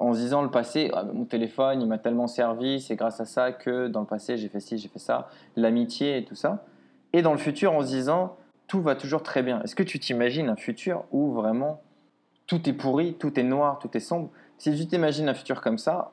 en 0.00 0.14
se 0.14 0.18
disant 0.18 0.42
le 0.42 0.50
passé, 0.50 0.90
ah, 0.94 1.04
mon 1.04 1.26
téléphone, 1.26 1.82
il 1.82 1.86
m'a 1.86 1.98
tellement 1.98 2.26
servi, 2.26 2.80
c'est 2.80 2.96
grâce 2.96 3.20
à 3.20 3.26
ça 3.26 3.52
que 3.52 3.86
dans 3.86 4.00
le 4.00 4.06
passé 4.06 4.38
j'ai 4.38 4.48
fait 4.48 4.60
ci, 4.60 4.78
j'ai 4.78 4.88
fait 4.88 4.98
ça, 4.98 5.28
l'amitié 5.56 6.16
et 6.16 6.24
tout 6.24 6.34
ça. 6.34 6.64
Et 7.12 7.22
dans 7.22 7.32
le 7.32 7.38
futur, 7.38 7.74
en 7.74 7.82
se 7.82 7.88
disant, 7.88 8.36
tout 8.66 8.80
va 8.80 8.94
toujours 8.94 9.22
très 9.22 9.42
bien. 9.42 9.62
Est-ce 9.62 9.74
que 9.74 9.82
tu 9.82 9.98
t'imagines 9.98 10.48
un 10.48 10.56
futur 10.56 11.04
où 11.10 11.32
vraiment 11.32 11.82
tout 12.46 12.68
est 12.68 12.72
pourri, 12.72 13.14
tout 13.14 13.38
est 13.38 13.44
noir, 13.44 13.78
tout 13.78 13.94
est 13.94 14.00
sombre? 14.00 14.30
Si 14.58 14.74
tu 14.74 14.86
t'imagines 14.86 15.28
un 15.28 15.34
futur 15.34 15.60
comme 15.60 15.78
ça, 15.78 16.12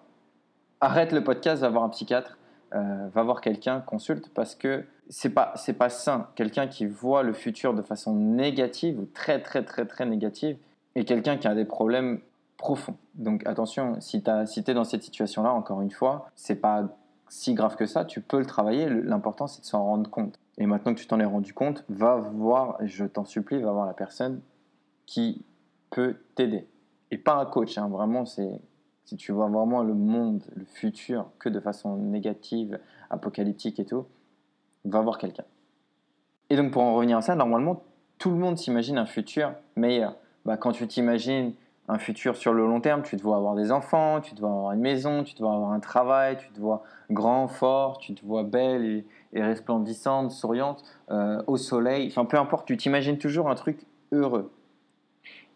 arrête 0.81 1.11
le 1.11 1.23
podcast, 1.23 1.61
va 1.61 1.69
voir 1.69 1.83
un 1.83 1.89
psychiatre, 1.89 2.37
euh, 2.75 3.07
va 3.13 3.23
voir 3.23 3.39
quelqu'un, 3.41 3.79
consulte, 3.79 4.29
parce 4.33 4.53
que 4.53 4.83
c'est 5.07 5.29
pas 5.29 5.53
c'est 5.55 5.73
pas 5.73 5.89
sain. 5.89 6.27
Quelqu'un 6.35 6.67
qui 6.67 6.85
voit 6.85 7.23
le 7.23 7.31
futur 7.31 7.73
de 7.73 7.81
façon 7.81 8.13
négative 8.13 8.99
ou 8.99 9.05
très 9.05 9.41
très 9.41 9.63
très 9.63 9.85
très 9.85 10.05
négative, 10.05 10.57
et 10.95 11.05
quelqu'un 11.05 11.37
qui 11.37 11.47
a 11.47 11.55
des 11.55 11.63
problèmes 11.63 12.19
profonds. 12.57 12.97
Donc 13.15 13.45
attention, 13.45 13.99
si 14.01 14.21
tu 14.21 14.29
es 14.29 14.73
dans 14.73 14.83
cette 14.83 15.03
situation-là, 15.03 15.53
encore 15.53 15.81
une 15.81 15.91
fois, 15.91 16.29
c'est 16.35 16.55
pas 16.55 16.87
si 17.29 17.53
grave 17.53 17.75
que 17.75 17.85
ça, 17.85 18.05
tu 18.05 18.21
peux 18.21 18.39
le 18.39 18.45
travailler. 18.45 18.89
L'important, 18.89 19.47
c'est 19.47 19.61
de 19.61 19.65
s'en 19.65 19.83
rendre 19.83 20.09
compte. 20.09 20.39
Et 20.57 20.65
maintenant 20.65 20.93
que 20.93 20.99
tu 20.99 21.07
t'en 21.07 21.19
es 21.19 21.25
rendu 21.25 21.53
compte, 21.53 21.85
va 21.89 22.15
voir, 22.15 22.77
je 22.81 23.05
t'en 23.05 23.25
supplie, 23.25 23.61
va 23.61 23.71
voir 23.71 23.85
la 23.85 23.93
personne 23.93 24.41
qui 25.05 25.45
peut 25.91 26.17
t'aider. 26.35 26.67
Et 27.11 27.17
pas 27.17 27.35
un 27.35 27.45
coach, 27.45 27.77
hein, 27.77 27.87
vraiment, 27.87 28.25
c'est 28.25 28.59
si 29.05 29.15
tu 29.15 29.31
vois 29.31 29.47
vraiment 29.47 29.83
le 29.83 29.93
monde, 29.93 30.43
le 30.55 30.65
futur, 30.65 31.29
que 31.39 31.47
de 31.47 31.61
façon 31.61 31.95
négative, 31.95 32.77
apocalyptique 33.09 33.79
et 33.79 33.85
tout, 33.85 34.05
va 34.83 34.99
voir 35.01 35.17
quelqu'un. 35.17 35.45
Et 36.49 36.57
donc 36.57 36.71
pour 36.71 36.81
en 36.81 36.93
revenir 36.93 37.17
à 37.17 37.21
ça, 37.21 37.35
normalement, 37.35 37.83
tout 38.17 38.31
le 38.31 38.35
monde 38.35 38.57
s'imagine 38.57 38.97
un 38.97 39.05
futur 39.05 39.53
meilleur. 39.77 40.17
Bah, 40.43 40.57
quand 40.57 40.73
tu 40.73 40.85
t'imagines 40.87 41.53
un 41.87 41.99
futur 41.99 42.35
sur 42.35 42.53
le 42.53 42.65
long 42.65 42.81
terme, 42.81 43.01
tu 43.01 43.15
te 43.15 43.21
vois 43.21 43.37
avoir 43.37 43.55
des 43.55 43.71
enfants, 43.71 44.19
tu 44.19 44.35
te 44.35 44.41
vois 44.41 44.49
avoir 44.49 44.71
une 44.73 44.81
maison, 44.81 45.23
tu 45.23 45.33
te 45.33 45.41
vois 45.41 45.53
avoir 45.53 45.71
un 45.71 45.79
travail, 45.79 46.37
tu 46.37 46.49
te 46.49 46.59
vois 46.59 46.83
grand, 47.09 47.47
fort, 47.47 47.97
tu 47.99 48.13
te 48.13 48.25
vois 48.25 48.43
belle 48.43 48.85
et, 48.85 49.05
et 49.33 49.41
resplendissante, 49.41 50.31
souriante, 50.31 50.83
euh, 51.11 51.41
au 51.47 51.57
soleil, 51.57 52.07
enfin 52.07 52.25
peu 52.25 52.37
importe, 52.37 52.67
tu 52.67 52.75
t'imagines 52.75 53.17
toujours 53.17 53.49
un 53.49 53.55
truc 53.55 53.85
heureux. 54.11 54.51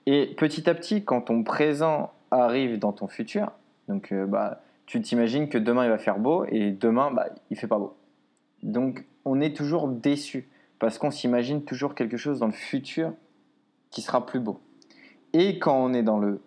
Et 0.06 0.34
petit 0.38 0.70
à 0.70 0.74
petit, 0.74 1.04
quand 1.04 1.22
ton 1.22 1.44
présent 1.44 2.12
arrive 2.32 2.80
dans 2.80 2.94
ton 2.94 3.08
futur, 3.08 3.52
donc 3.88 4.12
euh, 4.12 4.26
bah, 4.26 4.62
tu 4.86 5.02
t'imagines 5.02 5.50
que 5.50 5.58
demain 5.58 5.84
il 5.84 5.90
va 5.90 5.98
faire 5.98 6.18
beau 6.18 6.46
et 6.50 6.72
demain 6.72 7.12
bah, 7.12 7.28
il 7.50 7.58
fait 7.58 7.68
pas 7.68 7.78
beau. 7.78 7.96
Donc 8.64 9.06
on 9.26 9.42
est 9.42 9.56
toujours 9.56 9.88
déçu 9.88 10.50
parce 10.80 10.98
qu'on 10.98 11.12
s'imagine 11.12 11.64
toujours 11.64 11.94
quelque 11.94 12.18
chose 12.18 12.40
dans 12.40 12.48
le 12.48 12.54
futur 12.54 13.14
qui 13.90 14.02
sera 14.02 14.26
plus 14.26 14.40
beau. 14.40 14.60
Et 15.34 15.60
quand 15.60 15.78
on 15.78 15.94
est 15.94 16.04
dans 16.04 16.20
le 16.20 16.42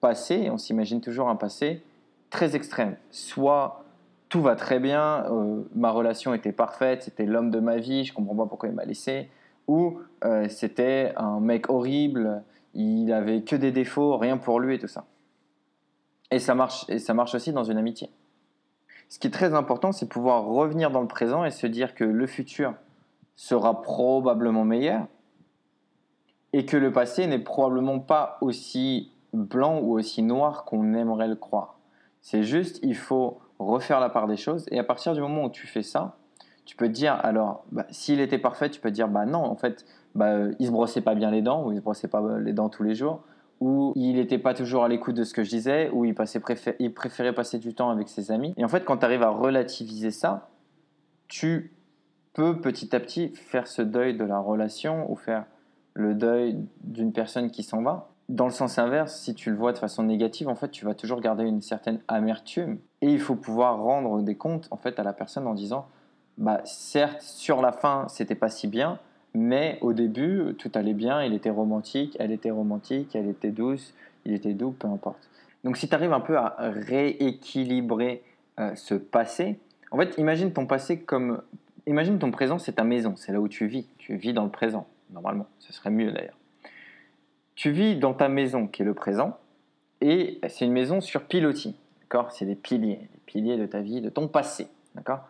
passé, 0.00 0.48
on 0.50 0.58
s'imagine 0.58 1.00
toujours 1.00 1.28
un 1.28 1.36
passé 1.36 1.82
très 2.30 2.56
extrême, 2.56 2.96
soit 3.10 3.84
tout 4.28 4.42
va 4.42 4.54
très 4.54 4.78
bien, 4.78 5.24
euh, 5.30 5.62
ma 5.74 5.90
relation 5.90 6.34
était 6.34 6.52
parfaite, 6.52 7.04
c'était 7.04 7.24
l'homme 7.24 7.50
de 7.50 7.60
ma 7.60 7.78
vie, 7.78 8.04
je 8.04 8.12
comprends 8.12 8.36
pas 8.36 8.46
pourquoi 8.46 8.68
il 8.68 8.74
m'a 8.74 8.84
laissé, 8.84 9.30
ou 9.66 9.98
euh, 10.24 10.48
c'était 10.48 11.12
un 11.16 11.40
mec 11.40 11.70
horrible, 11.70 12.42
il 12.74 13.12
avait 13.12 13.42
que 13.42 13.56
des 13.56 13.72
défauts, 13.72 14.16
rien 14.18 14.36
pour 14.36 14.60
lui 14.60 14.74
et 14.74 14.78
tout 14.78 14.88
ça. 14.88 15.06
Et 16.30 16.38
ça 16.38 16.54
marche, 16.54 16.84
et 16.88 16.98
ça 16.98 17.14
marche 17.14 17.34
aussi 17.34 17.52
dans 17.52 17.64
une 17.64 17.78
amitié. 17.78 18.10
Ce 19.08 19.18
qui 19.18 19.28
est 19.28 19.32
très 19.32 19.54
important, 19.54 19.92
c'est 19.92 20.08
pouvoir 20.08 20.44
revenir 20.44 20.90
dans 20.90 21.00
le 21.00 21.08
présent 21.08 21.44
et 21.44 21.50
se 21.50 21.66
dire 21.66 21.94
que 21.94 22.04
le 22.04 22.26
futur 22.26 22.74
sera 23.36 23.80
probablement 23.80 24.64
meilleur 24.64 25.06
et 26.52 26.64
que 26.64 26.76
le 26.76 26.92
passé 26.92 27.26
n'est 27.26 27.38
probablement 27.38 27.98
pas 27.98 28.38
aussi 28.40 29.12
blanc 29.32 29.80
ou 29.80 29.98
aussi 29.98 30.22
noir 30.22 30.64
qu'on 30.64 30.94
aimerait 30.94 31.28
le 31.28 31.36
croire. 31.36 31.78
C'est 32.20 32.42
juste, 32.42 32.80
il 32.82 32.96
faut 32.96 33.38
refaire 33.58 34.00
la 34.00 34.08
part 34.08 34.26
des 34.26 34.36
choses. 34.36 34.66
Et 34.70 34.78
à 34.78 34.84
partir 34.84 35.14
du 35.14 35.20
moment 35.20 35.44
où 35.44 35.50
tu 35.50 35.66
fais 35.66 35.82
ça, 35.82 36.16
tu 36.64 36.76
peux 36.76 36.86
te 36.86 36.92
dire, 36.92 37.18
alors, 37.22 37.64
bah, 37.72 37.86
s'il 37.90 38.20
était 38.20 38.38
parfait, 38.38 38.70
tu 38.70 38.80
peux 38.80 38.90
te 38.90 38.94
dire, 38.94 39.08
bah 39.08 39.26
non, 39.26 39.42
en 39.44 39.56
fait, 39.56 39.86
bah, 40.14 40.36
il 40.58 40.66
se 40.66 40.70
brossait 40.70 41.00
pas 41.00 41.14
bien 41.14 41.30
les 41.30 41.42
dents, 41.42 41.66
ou 41.66 41.72
il 41.72 41.76
se 41.76 41.82
brossait 41.82 42.08
pas 42.08 42.22
les 42.38 42.52
dents 42.52 42.68
tous 42.68 42.82
les 42.82 42.94
jours, 42.94 43.22
ou 43.60 43.92
il 43.96 44.16
n'était 44.16 44.38
pas 44.38 44.54
toujours 44.54 44.84
à 44.84 44.88
l'écoute 44.88 45.16
de 45.16 45.24
ce 45.24 45.32
que 45.32 45.42
je 45.42 45.50
disais, 45.50 45.90
ou 45.90 46.04
il, 46.04 46.14
passait 46.14 46.40
il 46.78 46.92
préférait 46.92 47.32
passer 47.32 47.58
du 47.58 47.74
temps 47.74 47.90
avec 47.90 48.08
ses 48.08 48.30
amis. 48.30 48.54
Et 48.56 48.64
en 48.64 48.68
fait, 48.68 48.84
quand 48.84 48.98
tu 48.98 49.04
arrives 49.04 49.22
à 49.22 49.30
relativiser 49.30 50.10
ça, 50.10 50.50
tu 51.26 51.72
peux 52.34 52.60
petit 52.60 52.94
à 52.94 53.00
petit 53.00 53.30
faire 53.34 53.66
ce 53.66 53.82
deuil 53.82 54.16
de 54.16 54.24
la 54.24 54.38
relation 54.38 55.10
ou 55.10 55.16
faire 55.16 55.46
le 55.94 56.14
deuil 56.14 56.56
d'une 56.82 57.12
personne 57.12 57.50
qui 57.50 57.62
s'en 57.62 57.82
va. 57.82 58.10
Dans 58.28 58.44
le 58.44 58.52
sens 58.52 58.78
inverse, 58.78 59.18
si 59.20 59.34
tu 59.34 59.50
le 59.50 59.56
vois 59.56 59.72
de 59.72 59.78
façon 59.78 60.02
négative, 60.02 60.48
en 60.48 60.54
fait, 60.54 60.70
tu 60.70 60.84
vas 60.84 60.94
toujours 60.94 61.20
garder 61.20 61.44
une 61.44 61.62
certaine 61.62 62.00
amertume. 62.08 62.78
Et 63.00 63.10
il 63.10 63.20
faut 63.20 63.36
pouvoir 63.36 63.78
rendre 63.78 64.20
des 64.22 64.34
comptes 64.34 64.68
en 64.70 64.76
fait 64.76 64.98
à 64.98 65.02
la 65.02 65.12
personne 65.12 65.46
en 65.46 65.54
disant, 65.54 65.86
bah 66.36 66.60
certes, 66.64 67.22
sur 67.22 67.62
la 67.62 67.72
fin, 67.72 68.06
c'était 68.08 68.34
pas 68.34 68.50
si 68.50 68.68
bien, 68.68 68.98
mais 69.34 69.78
au 69.80 69.92
début, 69.92 70.54
tout 70.58 70.70
allait 70.74 70.94
bien, 70.94 71.22
il 71.22 71.32
était 71.32 71.50
romantique, 71.50 72.16
elle 72.18 72.32
était 72.32 72.50
romantique, 72.50 73.14
elle 73.14 73.28
était 73.28 73.50
douce, 73.50 73.94
il 74.24 74.34
était 74.34 74.52
doux, 74.54 74.72
peu 74.72 74.88
importe. 74.88 75.28
Donc 75.64 75.76
si 75.76 75.88
tu 75.88 75.94
arrives 75.94 76.12
un 76.12 76.20
peu 76.20 76.36
à 76.36 76.54
rééquilibrer 76.58 78.22
euh, 78.60 78.74
ce 78.74 78.94
passé, 78.94 79.58
en 79.90 79.96
fait, 79.96 80.16
imagine 80.18 80.52
ton 80.52 80.66
passé 80.66 81.00
comme... 81.00 81.42
Imagine 81.86 82.18
ton 82.18 82.30
présent, 82.30 82.58
c'est 82.58 82.72
ta 82.72 82.84
maison, 82.84 83.14
c'est 83.16 83.32
là 83.32 83.40
où 83.40 83.48
tu 83.48 83.66
vis. 83.66 83.86
Tu 83.96 84.16
vis 84.16 84.34
dans 84.34 84.44
le 84.44 84.50
présent, 84.50 84.86
normalement. 85.10 85.46
Ce 85.58 85.72
serait 85.72 85.90
mieux 85.90 86.12
d'ailleurs. 86.12 86.36
Tu 87.54 87.70
vis 87.70 87.96
dans 87.96 88.14
ta 88.14 88.28
maison 88.28 88.66
qui 88.66 88.82
est 88.82 88.84
le 88.84 88.94
présent, 88.94 89.38
et 90.00 90.40
c'est 90.48 90.64
une 90.64 90.72
maison 90.72 91.00
sur 91.00 91.24
pilotis. 91.24 91.76
D'accord? 92.02 92.30
C'est 92.30 92.46
des 92.46 92.54
piliers, 92.54 93.00
les 93.00 93.20
piliers 93.26 93.56
de 93.56 93.66
ta 93.66 93.80
vie, 93.80 94.00
de 94.00 94.08
ton 94.10 94.28
passé. 94.28 94.68
D'accord? 94.94 95.28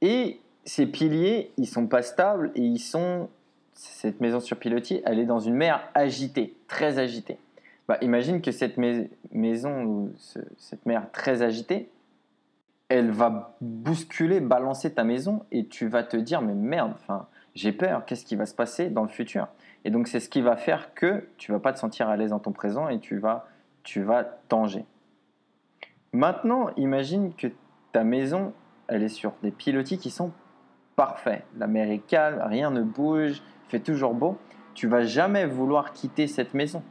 Et 0.00 0.40
ces 0.64 0.86
piliers, 0.86 1.52
ils 1.56 1.66
sont 1.66 1.86
pas 1.86 2.02
stables 2.02 2.50
et 2.54 2.62
ils 2.62 2.80
sont. 2.80 3.28
Cette 3.72 4.20
maison 4.20 4.40
sur 4.40 4.58
pilotis, 4.58 5.00
elle 5.06 5.18
est 5.18 5.24
dans 5.24 5.38
une 5.38 5.54
mer 5.54 5.80
agitée, 5.94 6.54
très 6.68 6.98
agitée. 6.98 7.38
Bah, 7.88 7.96
imagine 8.02 8.42
que 8.42 8.52
cette 8.52 8.76
maison, 9.32 10.12
cette 10.58 10.84
mer 10.84 11.10
très 11.12 11.40
agitée, 11.40 11.88
elle 12.90 13.10
va 13.10 13.56
bousculer, 13.62 14.40
balancer 14.40 14.92
ta 14.92 15.02
maison 15.02 15.46
et 15.50 15.66
tu 15.66 15.88
vas 15.88 16.02
te 16.02 16.16
dire 16.18 16.42
mais 16.42 16.52
merde, 16.52 16.92
enfin, 16.94 17.26
j'ai 17.60 17.72
peur, 17.72 18.06
qu'est-ce 18.06 18.24
qui 18.24 18.36
va 18.36 18.46
se 18.46 18.54
passer 18.54 18.88
dans 18.88 19.02
le 19.02 19.08
futur? 19.08 19.48
Et 19.84 19.90
donc 19.90 20.08
c'est 20.08 20.18
ce 20.18 20.30
qui 20.30 20.40
va 20.40 20.56
faire 20.56 20.94
que 20.94 21.28
tu 21.36 21.52
vas 21.52 21.58
pas 21.58 21.74
te 21.74 21.78
sentir 21.78 22.08
à 22.08 22.16
l'aise 22.16 22.30
dans 22.30 22.38
ton 22.38 22.52
présent 22.52 22.88
et 22.88 22.98
tu 22.98 23.18
vas, 23.18 23.48
tu 23.82 24.02
vas 24.02 24.24
tanger. 24.24 24.86
Maintenant, 26.12 26.70
imagine 26.76 27.34
que 27.34 27.48
ta 27.92 28.02
maison, 28.02 28.54
elle 28.88 29.02
est 29.02 29.08
sur 29.08 29.34
des 29.42 29.50
pilotis 29.50 29.98
qui 29.98 30.10
sont 30.10 30.32
parfait. 30.96 31.44
La 31.58 31.66
mer 31.66 31.90
est 31.90 31.98
calme, 31.98 32.40
rien 32.42 32.70
ne 32.70 32.82
bouge, 32.82 33.42
il 33.66 33.70
fait 33.70 33.80
toujours 33.80 34.14
beau. 34.14 34.38
Tu 34.72 34.86
vas 34.86 35.02
jamais 35.02 35.44
vouloir 35.44 35.92
quitter 35.92 36.26
cette 36.28 36.54
maison. 36.54 36.82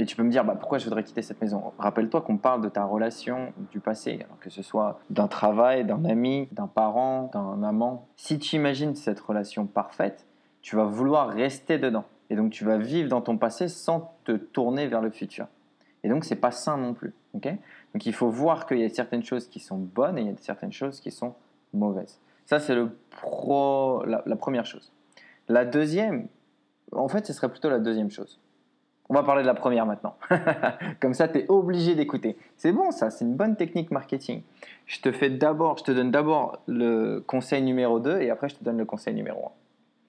Et 0.00 0.06
tu 0.06 0.16
peux 0.16 0.22
me 0.22 0.30
dire, 0.30 0.46
bah, 0.46 0.56
pourquoi 0.58 0.78
je 0.78 0.84
voudrais 0.84 1.04
quitter 1.04 1.20
cette 1.20 1.42
maison? 1.42 1.74
Rappelle-toi 1.78 2.22
qu'on 2.22 2.38
parle 2.38 2.62
de 2.62 2.70
ta 2.70 2.86
relation 2.86 3.52
du 3.70 3.80
passé, 3.80 4.20
que 4.40 4.48
ce 4.48 4.62
soit 4.62 4.98
d'un 5.10 5.28
travail, 5.28 5.84
d'un 5.84 6.06
ami, 6.06 6.48
d'un 6.52 6.68
parent, 6.68 7.30
d'un 7.34 7.62
amant. 7.62 8.08
Si 8.16 8.38
tu 8.38 8.56
imagines 8.56 8.94
cette 8.94 9.20
relation 9.20 9.66
parfaite, 9.66 10.24
tu 10.62 10.74
vas 10.74 10.84
vouloir 10.84 11.28
rester 11.28 11.76
dedans. 11.76 12.06
Et 12.30 12.36
donc 12.36 12.50
tu 12.50 12.64
vas 12.64 12.78
vivre 12.78 13.10
dans 13.10 13.20
ton 13.20 13.36
passé 13.36 13.68
sans 13.68 14.14
te 14.24 14.32
tourner 14.32 14.86
vers 14.86 15.02
le 15.02 15.10
futur. 15.10 15.48
Et 16.02 16.08
donc 16.08 16.24
c'est 16.24 16.36
pas 16.36 16.50
sain 16.50 16.78
non 16.78 16.94
plus. 16.94 17.12
ok? 17.34 17.48
Donc 17.92 18.06
il 18.06 18.14
faut 18.14 18.30
voir 18.30 18.64
qu'il 18.64 18.78
y 18.78 18.84
a 18.84 18.88
certaines 18.88 19.22
choses 19.22 19.48
qui 19.48 19.60
sont 19.60 19.76
bonnes 19.76 20.16
et 20.16 20.22
il 20.22 20.28
y 20.28 20.30
a 20.30 20.36
certaines 20.38 20.72
choses 20.72 21.00
qui 21.00 21.10
sont 21.10 21.34
mauvaises. 21.74 22.18
Ça, 22.46 22.58
c'est 22.58 22.74
le 22.74 22.96
pro, 23.10 24.02
la, 24.06 24.36
première 24.36 24.64
chose. 24.64 24.92
La 25.46 25.66
deuxième, 25.66 26.28
en 26.90 27.08
fait, 27.08 27.26
ce 27.26 27.34
serait 27.34 27.50
plutôt 27.50 27.68
la 27.68 27.80
deuxième 27.80 28.10
chose. 28.10 28.40
On 29.10 29.14
va 29.14 29.24
parler 29.24 29.42
de 29.42 29.48
la 29.48 29.54
première 29.54 29.86
maintenant. 29.86 30.14
Comme 31.00 31.14
ça, 31.14 31.26
tu 31.26 31.40
es 31.40 31.46
obligé 31.48 31.96
d'écouter. 31.96 32.38
C'est 32.56 32.70
bon, 32.70 32.92
ça, 32.92 33.10
c'est 33.10 33.24
une 33.24 33.34
bonne 33.34 33.56
technique 33.56 33.90
marketing. 33.90 34.42
Je 34.86 35.00
te 35.00 35.10
fais 35.10 35.28
d'abord, 35.28 35.78
je 35.78 35.82
te 35.82 35.90
donne 35.90 36.12
d'abord 36.12 36.60
le 36.68 37.18
conseil 37.18 37.60
numéro 37.62 37.98
2 37.98 38.20
et 38.20 38.30
après, 38.30 38.48
je 38.48 38.54
te 38.54 38.62
donne 38.62 38.78
le 38.78 38.84
conseil 38.84 39.12
numéro 39.14 39.46
1. 39.46 39.50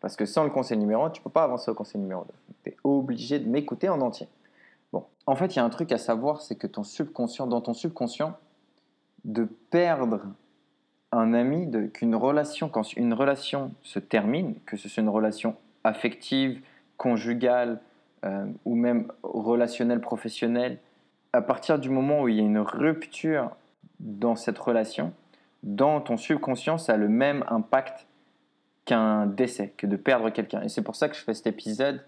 Parce 0.02 0.16
que 0.16 0.28
sans 0.28 0.44
le 0.44 0.52
conseil 0.52 0.78
numéro 0.78 1.04
1, 1.04 1.10
tu 1.10 1.20
ne 1.20 1.24
peux 1.24 1.32
pas 1.32 1.44
avancer 1.44 1.72
au 1.72 1.74
conseil 1.74 2.00
numéro 2.00 2.26
2. 2.26 2.34
Tu 2.64 2.70
es 2.70 2.78
obligé 2.84 3.40
de 3.40 3.50
m'écouter 3.50 3.90
en 3.90 4.02
entier. 4.02 4.28
Bon, 4.94 5.04
en 5.26 5.36
fait, 5.36 5.56
il 5.56 5.58
y 5.58 5.60
a 5.60 5.66
un 5.66 5.70
truc 5.72 5.92
à 5.92 5.98
savoir, 5.98 6.42
c'est 6.42 6.56
que 6.56 6.68
ton 6.68 6.84
subconscient, 6.84 7.48
dans 7.48 7.62
ton 7.62 7.74
subconscient, 7.74 8.38
de 9.26 9.46
perdre 9.72 10.22
un 11.12 11.34
ami 11.34 11.72
qu'une 11.92 12.14
relation, 12.16 12.70
quand 12.70 12.94
une 12.94 13.16
relation 13.16 13.72
se 13.82 13.98
termine, 13.98 14.60
que 14.68 14.78
ce 14.78 14.88
soit 14.88 15.02
une 15.02 15.10
relation 15.10 15.56
affective, 15.84 16.62
conjugale 16.98 17.80
euh, 18.26 18.46
ou 18.66 18.76
même 18.76 19.12
relationnelle, 19.24 20.02
professionnelle, 20.02 20.78
à 21.34 21.42
partir 21.42 21.80
du 21.80 21.90
moment 21.90 22.22
où 22.22 22.28
il 22.28 22.36
y 22.36 22.40
a 22.40 22.44
une 22.44 22.60
rupture 22.60 23.52
dans 24.00 24.36
cette 24.36 24.58
relation, 24.58 25.14
dans 25.64 26.02
ton 26.02 26.18
subconscient, 26.18 26.78
ça 26.78 26.94
a 26.94 26.98
le 26.98 27.08
même 27.08 27.44
impact 27.50 28.08
qu'un 28.86 29.28
décès, 29.28 29.74
que 29.78 29.88
de 29.88 29.96
perdre 29.96 30.30
quelqu'un. 30.30 30.62
Et 30.62 30.70
c'est 30.70 30.82
pour 30.82 30.96
ça 30.96 31.08
que 31.08 31.16
je 31.16 31.22
fais 31.22 31.34
cet 31.34 31.48
épisode 31.48 32.04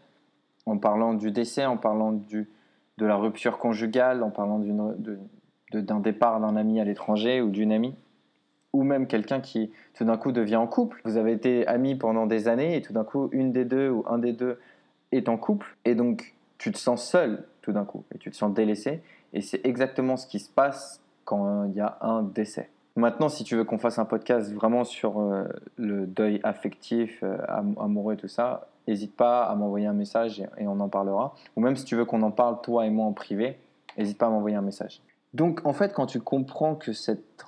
en 0.66 0.78
parlant 0.78 1.14
du 1.14 1.32
décès, 1.32 1.66
en 1.66 1.78
parlant 1.78 2.12
du, 2.12 2.50
de 2.98 3.06
la 3.06 3.16
rupture 3.16 3.58
conjugale, 3.58 4.24
en 4.24 4.32
parlant 4.32 4.60
d'un 5.74 6.00
départ 6.00 6.40
d'un 6.40 6.56
ami 6.56 6.80
à 6.80 6.84
l'étranger 6.84 7.42
ou 7.42 7.50
d'une 7.50 7.72
amie 7.72 7.96
ou 8.74 8.84
même 8.84 9.08
quelqu'un 9.08 9.40
qui 9.40 9.72
tout 9.94 10.04
d'un 10.04 10.18
coup 10.18 10.32
devient 10.32 10.56
en 10.56 10.68
couple. 10.68 11.00
Vous 11.06 11.18
avez 11.18 11.32
été 11.32 11.66
amis 11.68 11.96
pendant 11.96 12.26
des 12.26 12.48
années 12.48 12.76
et 12.76 12.82
tout 12.82 12.92
d'un 12.92 13.04
coup 13.04 13.30
une 13.32 13.52
des 13.52 13.66
deux 13.66 13.90
ou 13.90 14.04
un 14.08 14.18
des 14.18 14.34
deux 14.34 14.60
est 15.18 15.30
en 15.30 15.38
couple 15.38 15.78
et 15.86 15.96
donc 15.96 16.36
tu 16.58 16.72
te 16.72 16.78
sens 16.78 17.04
seul 17.04 17.46
tout 17.62 17.72
d'un 17.72 17.86
coup 17.86 18.04
et 18.14 18.18
tu 18.18 18.32
te 18.32 18.36
sens 18.36 18.54
délaissé 18.54 19.02
et 19.34 19.42
c'est 19.42 19.66
exactement 19.66 20.18
ce 20.18 20.28
qui 20.28 20.40
se 20.40 20.50
passe 20.50 21.02
quand 21.26 21.66
il 21.66 21.74
y 21.74 21.82
a 21.82 21.98
un 22.02 22.24
décès. 22.24 22.70
Maintenant, 22.96 23.28
si 23.28 23.44
tu 23.44 23.56
veux 23.56 23.64
qu'on 23.64 23.80
fasse 23.80 23.98
un 23.98 24.06
podcast 24.06 24.54
vraiment 24.54 24.84
sur 24.84 25.20
euh, 25.20 25.46
le 25.78 26.06
deuil 26.06 26.40
affectif, 26.44 27.24
euh, 27.24 27.38
amoureux 27.48 28.14
et 28.14 28.18
tout 28.18 28.28
ça, 28.28 28.68
n'hésite 28.88 29.16
pas 29.16 29.46
à 29.46 29.56
m'envoyer 29.56 29.88
un 29.88 29.94
message 29.94 30.40
et, 30.40 30.46
et, 30.60 30.68
on 30.68 30.80
en 30.80 30.90
parlera. 30.90 31.34
Ou 31.56 31.62
même 31.62 31.76
si 31.76 31.86
tu 31.86 31.96
veux 31.96 32.06
qu'on 32.06 32.22
en 32.22 32.30
parle 32.30 32.62
toi 32.62 32.86
et 32.86 32.92
moi 32.92 33.08
en 33.08 33.14
privé, 33.14 33.58
n'hésite 33.98 34.20
pas 34.20 34.28
à 34.28 34.30
m'envoyer 34.30 34.56
un 34.56 34.62
message. 34.62 35.02
Donc 35.34 35.66
en 35.66 35.74
fait, 35.74 35.94
quand 35.94 36.06
tu 36.06 36.22
comprends 36.22 36.76
que 36.76 36.94
cette 36.94 37.44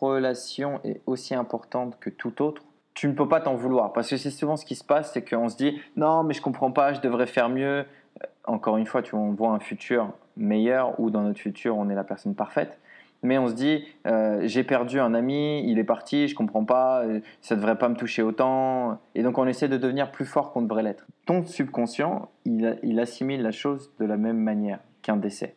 relation 0.00 0.80
est 0.84 1.00
aussi 1.06 1.34
importante 1.34 1.98
que 1.98 2.10
tout 2.10 2.42
autre, 2.42 2.62
tu 2.94 3.08
ne 3.08 3.12
peux 3.12 3.28
pas 3.28 3.40
t'en 3.40 3.54
vouloir. 3.54 3.92
Parce 3.92 4.08
que 4.08 4.16
c'est 4.16 4.30
souvent 4.30 4.56
ce 4.56 4.64
qui 4.64 4.74
se 4.74 4.84
passe, 4.84 5.12
c'est 5.12 5.28
qu'on 5.28 5.48
se 5.48 5.56
dit 5.56 5.80
non, 5.96 6.22
mais 6.22 6.34
je 6.34 6.42
comprends 6.42 6.72
pas, 6.72 6.92
je 6.92 7.00
devrais 7.00 7.26
faire 7.26 7.48
mieux. 7.48 7.84
Euh, 8.22 8.26
encore 8.44 8.76
une 8.76 8.86
fois, 8.86 9.02
tu 9.02 9.14
on 9.14 9.32
voit 9.32 9.50
un 9.50 9.60
futur 9.60 10.12
meilleur 10.36 10.98
ou 10.98 11.10
dans 11.10 11.22
notre 11.22 11.38
futur, 11.40 11.76
on 11.76 11.88
est 11.88 11.94
la 11.94 12.04
personne 12.04 12.34
parfaite. 12.34 12.78
Mais 13.22 13.36
on 13.36 13.48
se 13.48 13.54
dit 13.54 13.84
euh, 14.06 14.40
j'ai 14.44 14.64
perdu 14.64 14.98
un 14.98 15.12
ami, 15.12 15.62
il 15.66 15.78
est 15.78 15.84
parti, 15.84 16.26
je 16.26 16.34
comprends 16.34 16.64
pas, 16.64 17.02
euh, 17.02 17.20
ça 17.42 17.54
devrait 17.54 17.76
pas 17.76 17.88
me 17.88 17.96
toucher 17.96 18.22
autant. 18.22 18.98
Et 19.14 19.22
donc 19.22 19.36
on 19.38 19.46
essaie 19.46 19.68
de 19.68 19.76
devenir 19.76 20.10
plus 20.10 20.24
fort 20.24 20.52
qu'on 20.52 20.62
devrait 20.62 20.82
l'être. 20.82 21.06
Ton 21.26 21.44
subconscient, 21.44 22.30
il, 22.46 22.78
il 22.82 22.98
assimile 22.98 23.42
la 23.42 23.52
chose 23.52 23.92
de 24.00 24.06
la 24.06 24.16
même 24.16 24.38
manière 24.38 24.80
qu'un 25.02 25.16
décès 25.16 25.54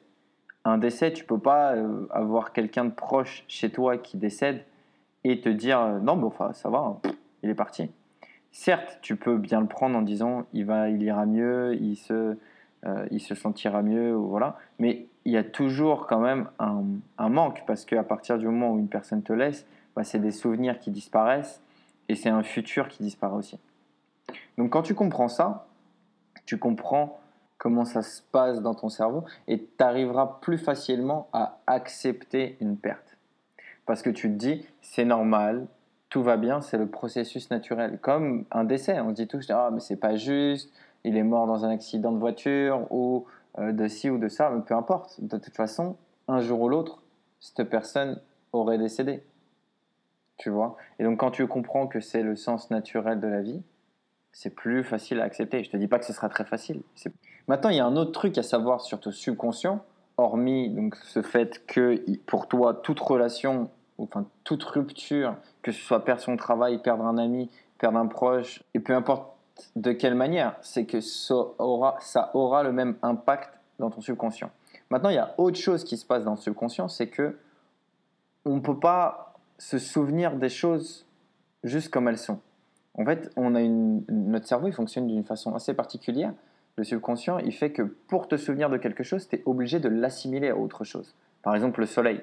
un 0.66 0.78
décès, 0.78 1.12
tu 1.12 1.26
peux 1.26 1.40
pas 1.40 1.76
avoir 2.10 2.54
quelqu'un 2.54 2.86
de 2.86 2.92
proche 2.92 3.44
chez 3.48 3.70
toi 3.70 3.98
qui 3.98 4.18
décède 4.18 4.64
et 5.24 5.42
te 5.42 5.50
dire 5.50 6.00
non, 6.02 6.16
bon, 6.16 6.28
enfin, 6.28 6.54
ça 6.54 6.70
va, 6.70 6.80
hein, 6.80 6.98
il 7.44 7.50
est 7.50 7.56
parti. 7.56 7.92
Certes, 8.52 9.00
tu 9.02 9.16
peux 9.16 9.38
bien 9.38 9.62
le 9.62 9.68
prendre 9.68 9.98
en 9.98 10.02
disant 10.02 10.46
il 10.54 10.66
va, 10.66 10.90
il 10.90 11.02
ira 11.02 11.26
mieux, 11.26 11.76
il 11.76 11.96
se, 11.96 12.38
euh, 12.86 13.06
il 13.12 13.20
se 13.20 13.36
sentira 13.36 13.82
mieux, 13.82 14.14
voilà. 14.14 14.58
Mais 14.80 15.08
il 15.26 15.32
y 15.32 15.38
a 15.38 15.44
toujours 15.44 16.08
quand 16.08 16.20
même 16.20 16.50
un, 16.60 17.30
manque 17.30 17.64
parce 17.66 17.86
qu'à 17.86 18.04
partir 18.04 18.38
du 18.38 18.46
moment 18.46 18.72
où 18.72 18.80
une 18.80 18.90
personne 18.90 19.24
te 19.24 19.34
laisse, 19.34 19.66
bah, 19.96 20.04
c'est 20.04 20.20
des 20.20 20.32
souvenirs 20.32 20.80
qui 20.80 20.92
disparaissent 20.92 21.62
et 22.10 22.16
c'est 22.16 22.30
un 22.30 22.44
futur 22.44 22.88
qui 22.90 23.04
disparaît 23.04 23.36
aussi. 23.36 23.58
Donc 24.58 24.72
quand 24.72 24.82
tu 24.82 24.94
comprends 24.94 25.30
ça, 25.30 25.68
tu 26.46 26.58
comprends 26.58 27.20
comment 27.58 27.86
ça 27.86 28.02
se 28.02 28.22
passe 28.22 28.62
dans 28.62 28.76
ton 28.76 28.90
cerveau 28.90 29.24
et 29.48 29.60
tu 29.60 29.84
arriveras 29.84 30.40
plus 30.42 30.58
facilement 30.58 31.30
à 31.32 31.60
accepter 31.66 32.58
une 32.60 32.78
perte. 32.78 33.18
Parce 33.86 34.02
que 34.02 34.10
tu 34.10 34.30
te 34.30 34.36
dis, 34.36 34.66
c'est 34.82 35.06
normal, 35.06 35.68
tout 36.14 36.22
va 36.22 36.38
bien, 36.38 36.62
c'est 36.62 36.78
le 36.78 36.86
processus 36.86 37.50
naturel. 37.50 37.98
Comme 38.00 38.46
un 38.52 38.66
décès, 38.66 39.00
on 39.00 39.10
se 39.10 39.16
dit 39.16 39.28
tous, 39.28 39.50
ah, 39.50 39.72
mais 39.74 39.80
c'est 39.80 39.96
pas 39.96 40.16
juste, 40.16 40.72
il 41.04 41.18
est 41.18 41.24
mort 41.24 41.48
dans 41.48 41.66
un 41.66 41.72
accident 41.72 42.12
de 42.12 42.20
voiture 42.20 42.86
ou 42.92 43.26
euh, 43.58 43.72
de 43.72 43.88
ci 43.88 44.12
ou 44.12 44.20
de 44.20 44.28
ça, 44.28 44.52
mais 44.52 44.62
peu 44.62 44.76
importe. 44.76 45.20
De 45.24 45.40
toute 45.40 45.56
façon, 45.56 45.98
un 46.28 46.40
jour 46.40 46.62
ou 46.62 46.70
l'autre, 46.70 47.02
cette 47.40 47.68
personne 47.68 48.22
aurait 48.52 48.78
décédé. 48.78 49.24
Tu 50.38 50.52
vois? 50.52 50.78
Et 51.00 51.04
donc, 51.04 51.20
quand 51.20 51.32
tu 51.32 51.48
comprends 51.48 51.88
que 51.88 52.00
c'est 52.00 52.22
le 52.22 52.36
sens 52.36 52.70
naturel 52.70 53.20
de 53.20 53.28
la 53.28 53.42
vie, 53.42 53.64
c'est 54.32 54.52
plus 54.52 54.84
facile 54.84 55.20
à 55.20 55.24
accepter. 55.24 55.64
Je 55.64 55.72
te 55.72 55.78
dis 55.78 55.88
pas 55.88 55.98
que 55.98 56.06
ce 56.06 56.14
sera 56.14 56.30
très 56.30 56.46
facile. 56.46 56.84
Maintenant, 57.48 57.72
il 57.72 57.78
y 57.78 57.80
a 57.80 57.88
un 57.88 57.96
autre 57.96 58.12
truc 58.12 58.38
à 58.38 58.44
savoir 58.44 58.82
sur 58.82 59.00
ton 59.00 59.10
subconscient 59.10 59.84
hormis 60.18 60.70
donc 60.70 60.96
ce 60.96 61.24
fait 61.24 61.66
que 61.66 62.00
pour 62.28 62.48
toi 62.48 62.76
toute 62.76 63.00
relation, 63.00 63.72
enfin 63.98 64.28
toute 64.44 64.64
rupture, 64.64 65.36
que 65.64 65.72
ce 65.72 65.82
soit 65.82 66.06
perdre 66.06 66.22
son 66.22 66.38
travail, 66.38 66.78
perdre 66.82 67.06
un 67.06 67.18
ami, 67.18 67.50
perdre 67.80 67.98
un 67.98 68.06
proche, 68.06 68.62
et 68.74 68.80
peu 68.80 68.94
importe 68.94 69.34
de 69.76 69.92
quelle 69.92 70.16
manière, 70.16 70.56
c'est 70.62 70.86
que 70.86 71.02
ça 71.02 71.36
aura, 71.58 71.98
ça 72.00 72.32
aura 72.34 72.64
le 72.64 72.72
même 72.72 72.96
impact 73.02 73.60
dans 73.80 73.90
ton 73.90 74.02
subconscient. 74.02 74.52
Maintenant, 74.90 75.10
il 75.10 75.16
y 75.16 75.20
a 75.20 75.34
autre 75.38 75.58
chose 75.58 75.84
qui 75.84 75.98
se 75.98 76.06
passe 76.06 76.24
dans 76.24 76.32
le 76.32 76.38
subconscient, 76.38 76.88
c'est 76.88 77.08
que 77.08 77.38
on 78.46 78.56
ne 78.58 78.60
peut 78.60 78.80
pas 78.80 79.34
se 79.58 79.78
souvenir 79.78 80.36
des 80.36 80.50
choses 80.50 81.06
juste 81.64 81.90
comme 81.90 82.08
elles 82.08 82.18
sont. 82.18 82.40
En 82.96 83.06
fait, 83.06 83.32
on 83.36 83.56
a 83.56 83.62
une, 83.62 84.04
notre 84.10 84.48
cerveau 84.48 84.68
il 84.68 84.74
fonctionne 84.74 85.08
d'une 85.08 85.24
façon 85.24 85.56
assez 85.56 85.74
particulière. 85.74 86.34
Le 86.76 86.84
subconscient, 86.84 87.40
il 87.40 87.54
fait 87.54 87.72
que 87.72 87.82
pour 87.82 88.28
te 88.28 88.36
souvenir 88.36 88.70
de 88.70 88.78
quelque 88.78 89.04
chose, 89.04 89.28
tu 89.28 89.38
es 89.38 89.44
obligé 89.46 89.80
de 89.80 89.90
l'assimiler 89.90 90.50
à 90.50 90.58
autre 90.58 90.84
chose. 90.84 91.16
Par 91.42 91.56
exemple, 91.56 91.80
le 91.80 91.86
soleil. 91.86 92.22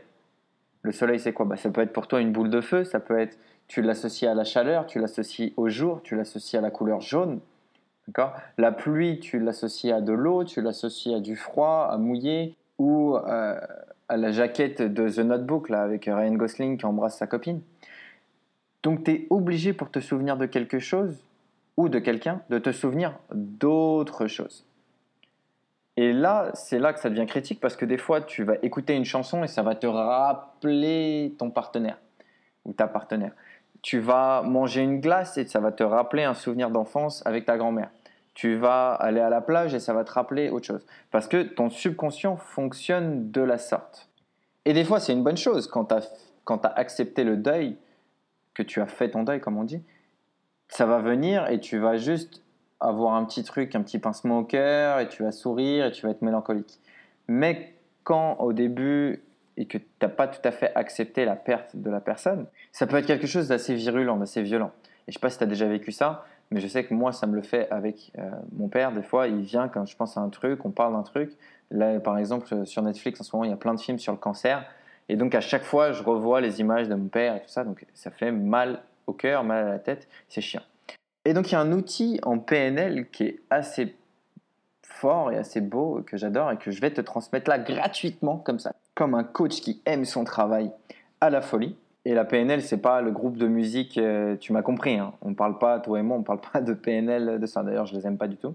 Le 0.83 0.93
soleil, 0.93 1.21
c'est 1.21 1.33
quoi? 1.33 1.47
Bah, 1.47 1.57
Ça 1.57 1.71
peut 1.71 1.83
être 1.83 1.93
pour 1.93 2.07
toi 2.09 2.21
une 2.21 2.33
boule 2.33 2.51
de 2.51 2.61
feu, 2.61 2.85
ça 2.85 3.01
peut 3.01 3.19
être, 3.19 3.39
tu 3.69 3.83
l'associes 3.83 4.29
à 4.29 4.35
la 4.35 4.45
chaleur, 4.45 4.87
tu 4.87 4.99
l'associes 4.99 5.53
au 5.57 5.69
jour, 5.69 6.01
tu 6.03 6.17
l'associes 6.17 6.59
à 6.59 6.63
la 6.63 6.71
couleur 6.71 7.01
jaune. 7.01 7.41
La 8.59 8.73
pluie, 8.73 9.21
tu 9.21 9.39
l'associes 9.39 9.93
à 9.93 10.01
de 10.01 10.13
l'eau, 10.13 10.45
tu 10.45 10.61
l'associes 10.61 11.15
à 11.15 11.21
du 11.21 11.37
froid, 11.37 11.89
à 11.91 11.97
mouiller, 11.97 12.57
ou 12.79 13.17
euh, 13.17 13.61
à 14.09 14.17
la 14.17 14.33
jaquette 14.33 14.83
de 14.83 15.09
The 15.09 15.21
Notebook, 15.21 15.69
là, 15.69 15.83
avec 15.83 16.07
Ryan 16.07 16.35
Gosling 16.35 16.79
qui 16.79 16.87
embrasse 16.87 17.19
sa 17.19 17.27
copine. 17.27 17.61
Donc 18.83 19.05
tu 19.05 19.13
es 19.13 19.27
obligé 19.31 19.73
pour 19.73 19.91
te 19.91 20.01
souvenir 20.01 20.37
de 20.37 20.47
quelque 20.47 20.79
chose 20.79 21.23
ou 21.77 21.89
de 21.89 21.99
quelqu'un 21.99 22.41
de 22.51 22.59
te 22.59 22.73
souvenir 22.73 23.19
d'autre 23.33 24.27
chose. 24.27 24.65
Et 25.97 26.13
là, 26.13 26.51
c'est 26.55 26.79
là 26.79 26.93
que 26.93 27.01
ça 27.01 27.11
devient 27.11 27.27
critique 27.27 27.61
parce 27.61 27.77
que 27.77 27.85
des 27.85 27.99
fois, 27.99 28.21
tu 28.21 28.45
vas 28.45 28.55
écouter 28.63 28.95
une 28.95 29.05
chanson 29.05 29.45
et 29.45 29.49
ça 29.49 29.63
va 29.63 29.75
te 29.75 29.87
rappeler 29.87 31.35
ton 31.39 31.51
partenaire 31.51 31.99
ou 32.65 32.73
ta 32.73 32.87
partenaire. 32.87 33.33
Tu 33.83 33.99
vas 33.99 34.43
manger 34.43 34.83
une 34.83 35.01
glace 35.01 35.37
et 35.39 35.47
ça 35.47 35.61
va 35.61 35.73
te 35.73 35.83
rappeler 35.83 36.25
un 36.25 36.35
souvenir 36.35 36.71
d'enfance 36.71 37.27
avec 37.27 37.45
ta 37.45 37.57
grand-mère. 37.57 37.91
Tu 38.35 38.57
vas 38.57 38.93
aller 38.93 39.21
à 39.21 39.31
la 39.31 39.41
plage 39.41 39.75
et 39.75 39.81
ça 39.81 39.93
va 39.93 40.05
te 40.05 40.13
rappeler 40.13 40.49
autre 40.51 40.67
chose. 40.67 40.87
Parce 41.11 41.27
que 41.27 41.43
ton 41.43 41.71
subconscient 41.71 42.37
fonctionne 42.37 43.31
de 43.31 43.41
la 43.41 43.59
sorte. 43.59 44.09
Et 44.65 44.73
des 44.73 44.85
fois, 44.85 45.01
c'est 45.01 45.13
une 45.13 45.25
bonne 45.25 45.37
chose 45.37 45.67
quand 45.67 45.87
tu 45.87 45.95
as, 45.95 46.69
accepté 46.77 47.25
le 47.25 47.37
deuil 47.37 47.77
que 48.55 48.63
tu 48.63 48.81
as 48.81 48.87
fait 48.87 49.11
ton 49.11 49.23
deuil, 49.23 49.41
comme 49.41 49.57
on 49.57 49.65
dit, 49.65 49.83
ça 50.69 50.87
va 50.87 50.99
venir 50.99 51.49
et 51.49 51.61
tu 51.61 51.79
vas 51.79 51.97
juste 51.97 52.43
avoir 52.81 53.15
un 53.15 53.25
petit 53.25 53.45
truc, 53.45 53.75
un 53.75 53.83
petit 53.83 53.99
pincement 53.99 54.39
au 54.39 54.45
cœur, 54.45 55.01
et 55.01 55.09
tu 55.09 55.23
vas 55.23 55.33
sourire 55.33 55.87
et 55.87 55.93
tu 55.93 56.03
vas 56.07 56.11
être 56.11 56.23
mélancolique. 56.23 56.79
Mais 57.29 57.75
quand 58.05 58.37
au 58.41 58.53
début 58.53 59.23
et 59.57 59.67
que 59.67 59.79
tu 59.79 59.87
n'as 60.01 60.09
pas 60.09 60.29
tout 60.29 60.41
à 60.45 60.51
fait 60.51 60.73
accepté 60.75 61.25
la 61.25 61.37
perte 61.37 61.77
de 61.77 61.91
la 61.91 62.01
personne, 62.01 62.47
ça 62.73 62.87
peut 62.87 62.97
être 62.97 63.07
quelque 63.07 63.27
chose 63.27 63.49
d'assez 63.49 63.75
virulent, 63.75 64.17
d'assez 64.17 64.43
violent. 64.43 64.73
Et 65.07 65.13
je 65.13 65.13
ne 65.13 65.13
sais 65.15 65.21
pas 65.21 65.31
si 65.31 65.39
tu 65.39 65.45
as 65.45 65.47
déjà 65.47 65.67
vécu 65.67 65.93
ça, 65.93 66.25
mais 66.51 66.61
je 66.61 66.67
sais 66.67 66.85
que 66.85 66.95
moi, 66.95 67.13
ça 67.13 67.27
me 67.27 67.37
le 67.37 67.43
fait 67.43 67.69
avec 67.71 68.13
euh, 68.19 68.31
mon 68.53 68.69
père. 68.69 68.93
Des 68.93 69.03
fois, 69.03 69.29
il 69.29 69.41
vient 69.41 69.69
quand 69.69 69.85
je 69.85 69.97
pense 69.97 70.17
à 70.17 70.21
un 70.21 70.29
truc, 70.29 70.65
on 70.65 70.71
parle 70.71 70.95
d'un 70.95 71.03
truc. 71.03 71.33
Là, 71.71 72.01
par 72.01 72.19
exemple, 72.19 72.67
sur 72.67 72.83
Netflix, 72.83 73.21
en 73.21 73.25
ce 73.25 73.37
moment, 73.37 73.45
il 73.45 73.51
y 73.51 73.55
a 73.55 73.57
plein 73.57 73.75
de 73.75 73.81
films 73.81 73.99
sur 73.99 74.13
le 74.13 74.19
cancer. 74.19 74.65
Et 75.11 75.17
donc 75.17 75.35
à 75.35 75.41
chaque 75.41 75.65
fois, 75.65 75.91
je 75.91 76.05
revois 76.05 76.41
les 76.41 76.61
images 76.61 76.89
de 76.89 76.95
mon 76.95 77.09
père 77.09 77.35
et 77.35 77.41
tout 77.41 77.49
ça, 77.49 77.65
donc 77.65 77.85
ça 77.95 78.13
fait 78.13 78.31
mal 78.31 78.81
au 79.09 79.13
cœur, 79.13 79.43
mal 79.43 79.67
à 79.67 79.69
la 79.71 79.79
tête, 79.81 80.07
c'est 80.29 80.41
chiant. 80.41 80.63
Et 81.25 81.35
donc 81.35 81.51
il 81.51 81.53
y 81.53 81.55
a 81.55 81.61
un 81.61 81.73
outil 81.73 82.19
en 82.23 82.39
PNL 82.39 83.09
qui 83.11 83.25
est 83.25 83.41
assez 83.51 83.95
fort 84.83 85.33
et 85.33 85.37
assez 85.37 85.61
beau 85.61 86.03
que 86.07 86.17
j'adore 86.17 86.51
et 86.53 86.57
que 86.57 86.71
je 86.71 86.81
vais 86.81 86.91
te 86.91 87.01
transmettre 87.01 87.49
là 87.49 87.59
gratuitement 87.59 88.37
comme 88.39 88.59
ça, 88.59 88.75
comme 88.95 89.15
un 89.15 89.25
coach 89.25 89.61
qui 89.61 89.81
aime 89.87 90.05
son 90.05 90.25
travail 90.25 90.71
à 91.21 91.31
la 91.31 91.41
folie. 91.41 91.77
Et 92.07 92.15
la 92.15 92.25
PNL, 92.25 92.63
c'est 92.63 92.79
pas 92.79 93.03
le 93.03 93.11
groupe 93.11 93.37
de 93.37 93.47
musique, 93.47 93.99
euh, 93.99 94.37
tu 94.37 94.55
m'as 94.55 94.63
compris. 94.63 94.97
Hein. 94.97 95.13
On 95.21 95.35
parle 95.35 95.59
pas, 95.59 95.79
toi 95.81 95.99
et 95.99 96.03
moi, 96.03 96.17
on 96.17 96.23
parle 96.23 96.41
pas 96.41 96.61
de 96.63 96.73
PNL 96.73 97.39
de 97.39 97.47
ça. 97.47 97.63
D'ailleurs, 97.63 97.87
je 97.87 97.95
les 97.95 98.07
aime 98.07 98.17
pas 98.17 98.29
du 98.29 98.37
tout. 98.37 98.55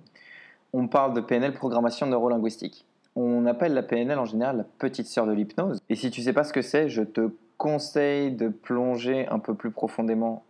On 0.73 0.87
parle 0.87 1.13
de 1.13 1.21
PNL, 1.21 1.53
programmation 1.53 2.07
neurolinguistique. 2.07 2.85
On 3.15 3.45
appelle 3.45 3.73
la 3.73 3.83
PNL 3.83 4.17
en 4.17 4.25
général 4.25 4.57
la 4.57 4.65
petite 4.79 5.07
sœur 5.07 5.25
de 5.25 5.31
l'hypnose. 5.31 5.79
Et 5.89 5.95
si 5.95 6.09
tu 6.09 6.21
sais 6.21 6.33
pas 6.33 6.43
ce 6.43 6.51
que 6.51 6.61
c'est, 6.61 6.89
je 6.89 7.03
te 7.03 7.29
conseille 7.57 8.31
de 8.31 8.49
plonger 8.49 9.27
un 9.27 9.39
peu 9.39 9.53
plus 9.53 9.71
profondément 9.71 10.43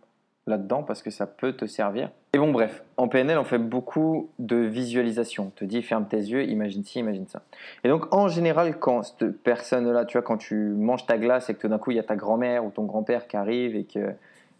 là-dedans 0.46 0.82
parce 0.82 1.02
que 1.02 1.10
ça 1.10 1.26
peut 1.26 1.52
te 1.52 1.66
servir. 1.66 2.10
Et 2.32 2.38
bon, 2.38 2.52
bref, 2.52 2.84
en 2.96 3.08
PNL, 3.08 3.38
on 3.38 3.44
fait 3.44 3.58
beaucoup 3.58 4.30
de 4.38 4.56
visualisation. 4.56 5.46
On 5.46 5.50
te 5.50 5.64
dit 5.64 5.82
ferme 5.82 6.06
tes 6.06 6.18
yeux, 6.18 6.44
imagine 6.44 6.84
ci, 6.84 6.98
imagine 6.98 7.26
ça. 7.26 7.42
Et 7.84 7.88
donc, 7.88 8.14
en 8.14 8.28
général, 8.28 8.78
quand 8.78 9.02
cette 9.02 9.42
personne-là, 9.42 10.04
tu 10.04 10.18
vois, 10.18 10.22
quand 10.22 10.36
tu 10.36 10.54
manges 10.54 11.06
ta 11.06 11.18
glace 11.18 11.50
et 11.50 11.54
que 11.54 11.60
tout 11.60 11.68
d'un 11.68 11.78
coup, 11.78 11.90
il 11.90 11.96
y 11.96 12.00
a 12.00 12.04
ta 12.04 12.16
grand-mère 12.16 12.64
ou 12.64 12.70
ton 12.70 12.84
grand-père 12.84 13.26
qui 13.26 13.36
arrive 13.36 13.74
et 13.74 13.84
que 13.84 14.14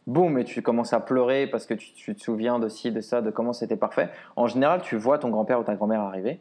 boum, 0.07 0.39
et 0.39 0.45
tu 0.45 0.63
commences 0.63 0.93
à 0.93 1.01
pleurer 1.01 1.47
parce 1.47 1.67
que 1.67 1.75
tu, 1.75 2.15
te 2.15 2.21
souviens 2.21 2.59
de 2.59 2.69
ci, 2.69 2.91
de 2.91 3.01
ça, 3.01 3.21
de 3.21 3.31
comment 3.31 3.53
c'était 3.53 3.77
parfait. 3.77 4.09
En 4.37 4.47
général, 4.47 4.83
tu 4.83 4.97
vois 4.97 5.19
ton 5.19 5.31
grand-père 5.31 5.61
ou 5.61 5.65
ta 5.65 5.75
grand-mère 5.75 6.01
arriver 6.01 6.41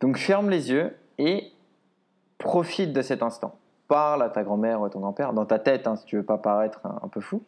donc 0.00 0.16
ferme 0.16 0.50
les 0.50 0.70
yeux 0.70 0.96
et 1.18 1.52
profite 2.38 2.92
de 2.92 3.02
cet 3.02 3.22
instant. 3.22 3.54
Parle 3.86 4.22
à 4.22 4.30
ta 4.30 4.42
grand-mère 4.42 4.80
ou 4.80 4.84
à 4.86 4.90
ton 4.90 5.00
grand-père, 5.00 5.32
dans 5.32 5.44
ta 5.44 5.58
tête, 5.58 5.86
hein, 5.86 5.96
si 5.96 6.06
tu 6.06 6.16
veux 6.16 6.24
pas 6.24 6.38
paraître 6.38 6.80
un, 6.84 7.08
peu 7.08 7.20
fou. 7.20 7.42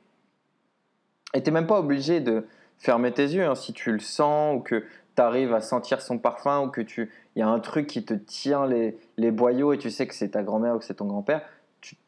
Et 1.34 1.42
tu 1.42 1.50
n'es 1.50 1.54
même 1.54 1.66
pas 1.66 1.78
obligé 1.78 2.20
de 2.20 2.46
fermer 2.78 3.12
tes 3.12 3.24
yeux 3.24 3.46
hein, 3.46 3.54
si 3.54 3.72
tu 3.72 3.92
le 3.92 4.00
sens 4.00 4.56
ou 4.56 4.60
que 4.60 4.84
tu 5.16 5.22
arrives 5.22 5.54
à 5.54 5.60
sentir 5.60 6.00
son 6.00 6.18
parfum 6.18 6.60
ou 6.62 6.68
que 6.68 6.80
tu 6.80 7.10
il 7.34 7.38
y 7.38 7.42
a 7.42 7.48
un 7.48 7.60
truc 7.60 7.86
qui 7.86 8.04
te 8.04 8.14
tient 8.14 8.66
les, 8.66 8.98
les 9.16 9.30
boyaux 9.30 9.72
et 9.72 9.78
tu 9.78 9.90
sais 9.90 10.06
que 10.06 10.14
c'est 10.14 10.30
ta 10.30 10.42
grand-mère 10.42 10.74
ou 10.74 10.78
que 10.78 10.84
c'est 10.84 10.94
ton 10.94 11.06
grand-père. 11.06 11.42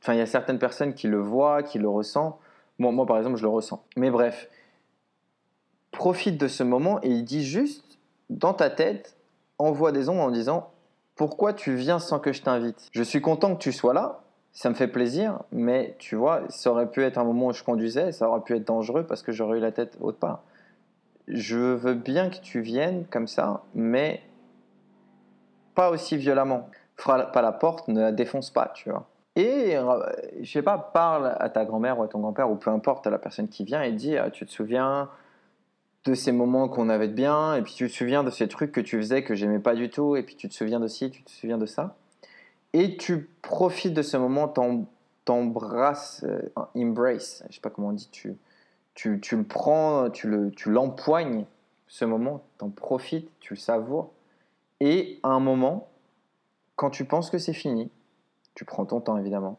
Enfin, 0.03 0.13
il 0.15 0.19
y 0.19 0.23
a 0.23 0.27
certaines 0.27 0.59
personnes 0.59 0.95
qui 0.95 1.09
le 1.09 1.19
voient, 1.19 1.63
qui 1.63 1.79
le 1.79 1.89
ressentent. 1.89 2.39
Moi, 2.79 2.93
moi, 2.93 3.07
par 3.07 3.17
exemple, 3.19 3.37
je 3.37 3.43
le 3.43 3.49
ressens. 3.49 3.83
Mais 3.97 4.11
bref, 4.11 4.49
profite 5.91 6.39
de 6.39 6.49
ce 6.49 6.63
moment 6.63 7.01
et 7.03 7.09
il 7.09 7.25
dit 7.25 7.45
juste 7.45 7.99
dans 8.31 8.53
ta 8.53 8.69
tête, 8.69 9.17
envoie 9.59 9.93
des 9.93 10.09
ondes 10.09 10.21
en 10.21 10.31
disant 10.31 10.71
pourquoi 11.15 11.53
tu 11.53 11.77
viens 11.77 11.99
sans 12.01 12.19
que 12.19 12.33
je 12.33 12.43
t'invite? 12.43 12.89
Je 12.93 13.03
suis 13.03 13.21
content 13.21 13.55
que 13.55 13.63
tu 13.63 13.73
sois 13.73 13.95
là, 13.95 14.24
ça 14.55 14.71
me 14.71 14.75
fait 14.75 14.89
plaisir, 14.89 15.41
mais 15.51 15.97
tu 15.99 16.15
vois, 16.15 16.43
ça 16.49 16.71
aurait 16.71 16.89
pu 16.89 17.03
être 17.03 17.19
un 17.19 17.25
moment 17.25 17.49
où 17.49 17.53
je 17.53 17.65
conduisais, 17.65 18.13
ça 18.13 18.29
aurait 18.29 18.41
pu 18.41 18.55
être 18.55 18.67
dangereux 18.67 19.05
parce 19.05 19.23
que 19.23 19.33
j'aurais 19.33 19.59
eu 19.59 19.61
la 19.61 19.73
tête 19.73 19.99
autre 20.01 20.19
part. 20.19 20.43
Je 21.27 21.59
veux 21.59 21.95
bien 21.95 22.31
que 22.31 22.37
tu 22.37 22.61
viennes 22.61 23.05
comme 23.11 23.27
ça, 23.27 23.63
mais 23.75 24.23
pas 25.75 25.91
aussi 25.91 26.17
violemment. 26.17 26.69
Fera 26.97 27.33
pas 27.33 27.43
la 27.43 27.51
porte, 27.51 27.89
ne 27.89 28.01
la 28.01 28.13
défonce 28.13 28.51
pas, 28.51 28.71
tu 28.75 28.91
vois. 28.91 29.09
Et 29.35 29.77
je 30.41 30.51
sais 30.51 30.63
pas, 30.63 30.79
parle 30.79 31.35
à 31.41 31.51
ta 31.51 31.65
grand-mère 31.65 31.99
ou 31.99 32.05
à 32.05 32.09
ton 32.09 32.21
grand-père 32.21 32.49
ou 32.49 32.55
peu 32.55 32.71
importe 32.71 33.09
à 33.09 33.11
la 33.11 33.19
personne 33.19 33.49
qui 33.49 33.65
vient 33.65 33.83
et 33.83 33.91
dis 33.91 34.17
ah, 34.17 34.31
tu 34.31 34.47
te 34.47 34.53
souviens 34.53 35.11
de 36.05 36.15
ces 36.15 36.31
moments 36.31 36.69
qu'on 36.69 36.91
avait 36.91 37.09
de 37.09 37.15
bien, 37.15 37.55
et 37.57 37.63
puis 37.63 37.73
tu 37.73 37.89
te 37.89 37.93
souviens 37.93 38.23
de 38.23 38.31
ces 38.31 38.47
trucs 38.47 38.73
que 38.73 38.81
tu 38.81 38.99
faisais 38.99 39.25
que 39.25 39.35
j'aimais 39.35 39.59
pas 39.59 39.75
du 39.75 39.89
tout, 39.89 40.17
et 40.17 40.23
puis 40.23 40.37
tu 40.37 40.49
te 40.49 40.55
souviens 40.55 40.79
de 40.79 40.87
ci, 40.87 41.11
tu 41.11 41.25
te 41.25 41.31
souviens 41.31 41.59
de 41.59 41.67
ça. 41.67 41.97
Et 42.75 42.97
tu 42.97 43.31
profites 43.41 43.95
de 43.95 44.03
ce 44.03 44.17
moment, 44.17 44.53
t'embrasses, 45.25 46.25
euh, 46.25 46.53
embrace, 46.75 47.45
je 47.49 47.55
sais 47.55 47.61
pas 47.61 47.71
comment 47.71 47.89
on 47.89 47.93
dit, 47.93 48.09
tu, 48.11 48.35
tu, 48.95 49.21
tu 49.21 49.37
le 49.37 49.45
prends, 49.45 50.11
tu 50.11 50.29
le, 50.29 50.51
tu 50.51 50.73
l'empoignes, 50.73 51.47
ce 51.87 52.05
moment, 52.05 52.43
t'en 52.59 52.71
profites, 52.71 53.31
tu 53.39 53.55
le 53.55 53.61
savoures, 53.61 54.11
et 54.81 55.21
à 55.23 55.29
un 55.29 55.39
moment, 55.39 55.89
quand 56.75 56.91
tu 56.91 57.05
penses 57.05 57.31
que 57.31 57.39
c'est 57.39 57.53
fini, 57.53 57.93
tu 58.57 58.65
prends 58.65 58.85
ton 58.85 59.01
temps 59.01 59.19
évidemment, 59.19 59.57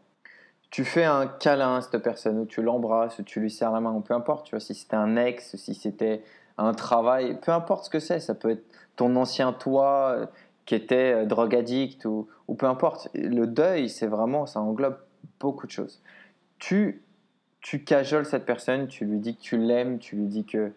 tu 0.69 0.84
fais 0.84 1.06
un 1.06 1.25
câlin 1.25 1.78
à 1.78 1.82
cette 1.82 2.04
personne, 2.04 2.38
ou 2.38 2.45
tu 2.45 2.62
l'embrasses, 2.62 3.17
ou 3.19 3.23
tu 3.23 3.39
lui 3.39 3.49
serres 3.49 3.71
la 3.71 3.80
main, 3.80 3.97
peu 4.01 4.13
importe, 4.13 4.47
tu 4.47 4.51
vois, 4.51 4.60
si 4.60 4.75
c'était 4.75 4.97
un 4.97 5.15
ex, 5.15 5.56
si 5.56 5.73
c'était 5.73 6.21
un 6.58 6.73
travail, 6.73 7.39
peu 7.39 7.54
importe 7.54 7.86
ce 7.86 7.89
que 7.89 7.99
c'est, 7.99 8.19
ça 8.19 8.36
peut 8.36 8.49
être 8.49 8.65
ton 8.97 9.15
ancien 9.15 9.54
toi 9.54 10.30
qui 10.65 10.75
était 10.75 11.13
euh, 11.13 11.25
drogue 11.25 11.56
addict, 11.56 12.06
ou, 12.06 12.28
ou 12.47 12.56
peu 12.56 12.65
importe. 12.65 13.10
Le 13.13 13.45
deuil, 13.45 13.89
c'est 13.89 14.08
vraiment, 14.08 14.45
ça 14.45 14.60
englobe 14.60 14.97
beaucoup 15.39 15.67
de 15.67 15.71
choses. 15.71 16.01
Tu, 16.60 17.01
tu 17.62 17.84
cajoles 17.84 18.25
cette 18.25 18.45
personne, 18.45 18.88
tu 18.88 19.06
lui 19.06 19.19
dis 19.19 19.36
que 19.36 19.41
tu 19.41 19.58
l'aimes, 19.58 19.99
tu 19.99 20.15
lui 20.15 20.28
dis 20.28 20.45
que, 20.45 20.71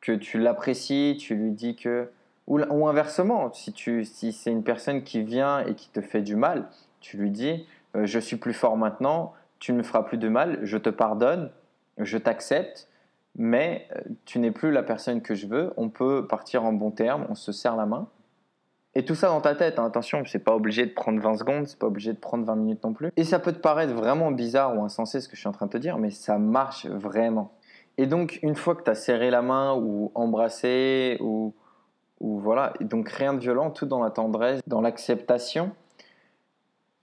que 0.00 0.12
tu 0.12 0.38
l'apprécies, 0.38 1.16
tu 1.18 1.34
lui 1.34 1.52
dis 1.52 1.76
que... 1.76 2.08
Ou, 2.46 2.60
ou 2.60 2.88
inversement, 2.88 3.52
si, 3.52 3.72
si 4.04 4.32
c'est 4.32 4.50
une 4.50 4.64
personne 4.64 5.04
qui 5.04 5.22
vient 5.22 5.64
et 5.66 5.74
qui 5.74 5.88
te 5.90 6.00
fait 6.00 6.22
du 6.22 6.34
mal, 6.34 6.68
tu 7.00 7.16
lui 7.16 7.30
dis 7.30 7.66
euh, 7.96 8.06
je 8.06 8.18
suis 8.18 8.36
plus 8.36 8.54
fort 8.54 8.76
maintenant, 8.76 9.34
tu 9.60 9.72
ne 9.72 9.78
me 9.78 9.82
feras 9.82 10.02
plus 10.02 10.18
de 10.18 10.28
mal, 10.28 10.58
je 10.62 10.76
te 10.76 10.88
pardonne, 10.88 11.50
je 11.98 12.18
t'accepte, 12.18 12.88
mais 13.36 13.86
euh, 13.94 14.00
tu 14.24 14.38
n'es 14.38 14.50
plus 14.50 14.72
la 14.72 14.82
personne 14.82 15.22
que 15.22 15.34
je 15.34 15.46
veux, 15.46 15.72
on 15.76 15.88
peut 15.88 16.26
partir 16.26 16.64
en 16.64 16.72
bon 16.72 16.90
terme, 16.90 17.26
on 17.28 17.34
se 17.34 17.52
serre 17.52 17.76
la 17.76 17.86
main. 17.86 18.08
Et 18.94 19.04
tout 19.04 19.14
ça 19.14 19.28
dans 19.28 19.40
ta 19.40 19.54
tête, 19.54 19.78
hein, 19.78 19.84
attention, 19.84 20.24
c'est 20.26 20.40
pas 20.40 20.54
obligé 20.54 20.84
de 20.84 20.90
prendre 20.90 21.20
20 21.20 21.36
secondes, 21.36 21.66
c'est 21.66 21.78
pas 21.78 21.86
obligé 21.86 22.12
de 22.12 22.18
prendre 22.18 22.44
20 22.44 22.56
minutes 22.56 22.84
non 22.84 22.92
plus. 22.92 23.12
Et 23.16 23.24
ça 23.24 23.38
peut 23.38 23.52
te 23.52 23.60
paraître 23.60 23.94
vraiment 23.94 24.32
bizarre 24.32 24.76
ou 24.76 24.82
insensé 24.82 25.20
ce 25.20 25.28
que 25.28 25.36
je 25.36 25.40
suis 25.40 25.48
en 25.48 25.52
train 25.52 25.66
de 25.66 25.70
te 25.70 25.78
dire, 25.78 25.98
mais 25.98 26.10
ça 26.10 26.38
marche 26.38 26.86
vraiment. 26.86 27.52
Et 27.98 28.06
donc, 28.06 28.40
une 28.42 28.56
fois 28.56 28.74
que 28.74 28.82
tu 28.82 28.90
as 28.90 28.94
serré 28.94 29.30
la 29.30 29.42
main 29.42 29.74
ou 29.76 30.10
embrassé 30.14 31.18
ou, 31.20 31.54
ou 32.20 32.38
voilà, 32.38 32.72
et 32.80 32.84
donc 32.84 33.08
rien 33.08 33.34
de 33.34 33.38
violent, 33.38 33.70
tout 33.70 33.86
dans 33.86 34.02
la 34.02 34.10
tendresse, 34.10 34.60
dans 34.66 34.80
l'acceptation. 34.80 35.72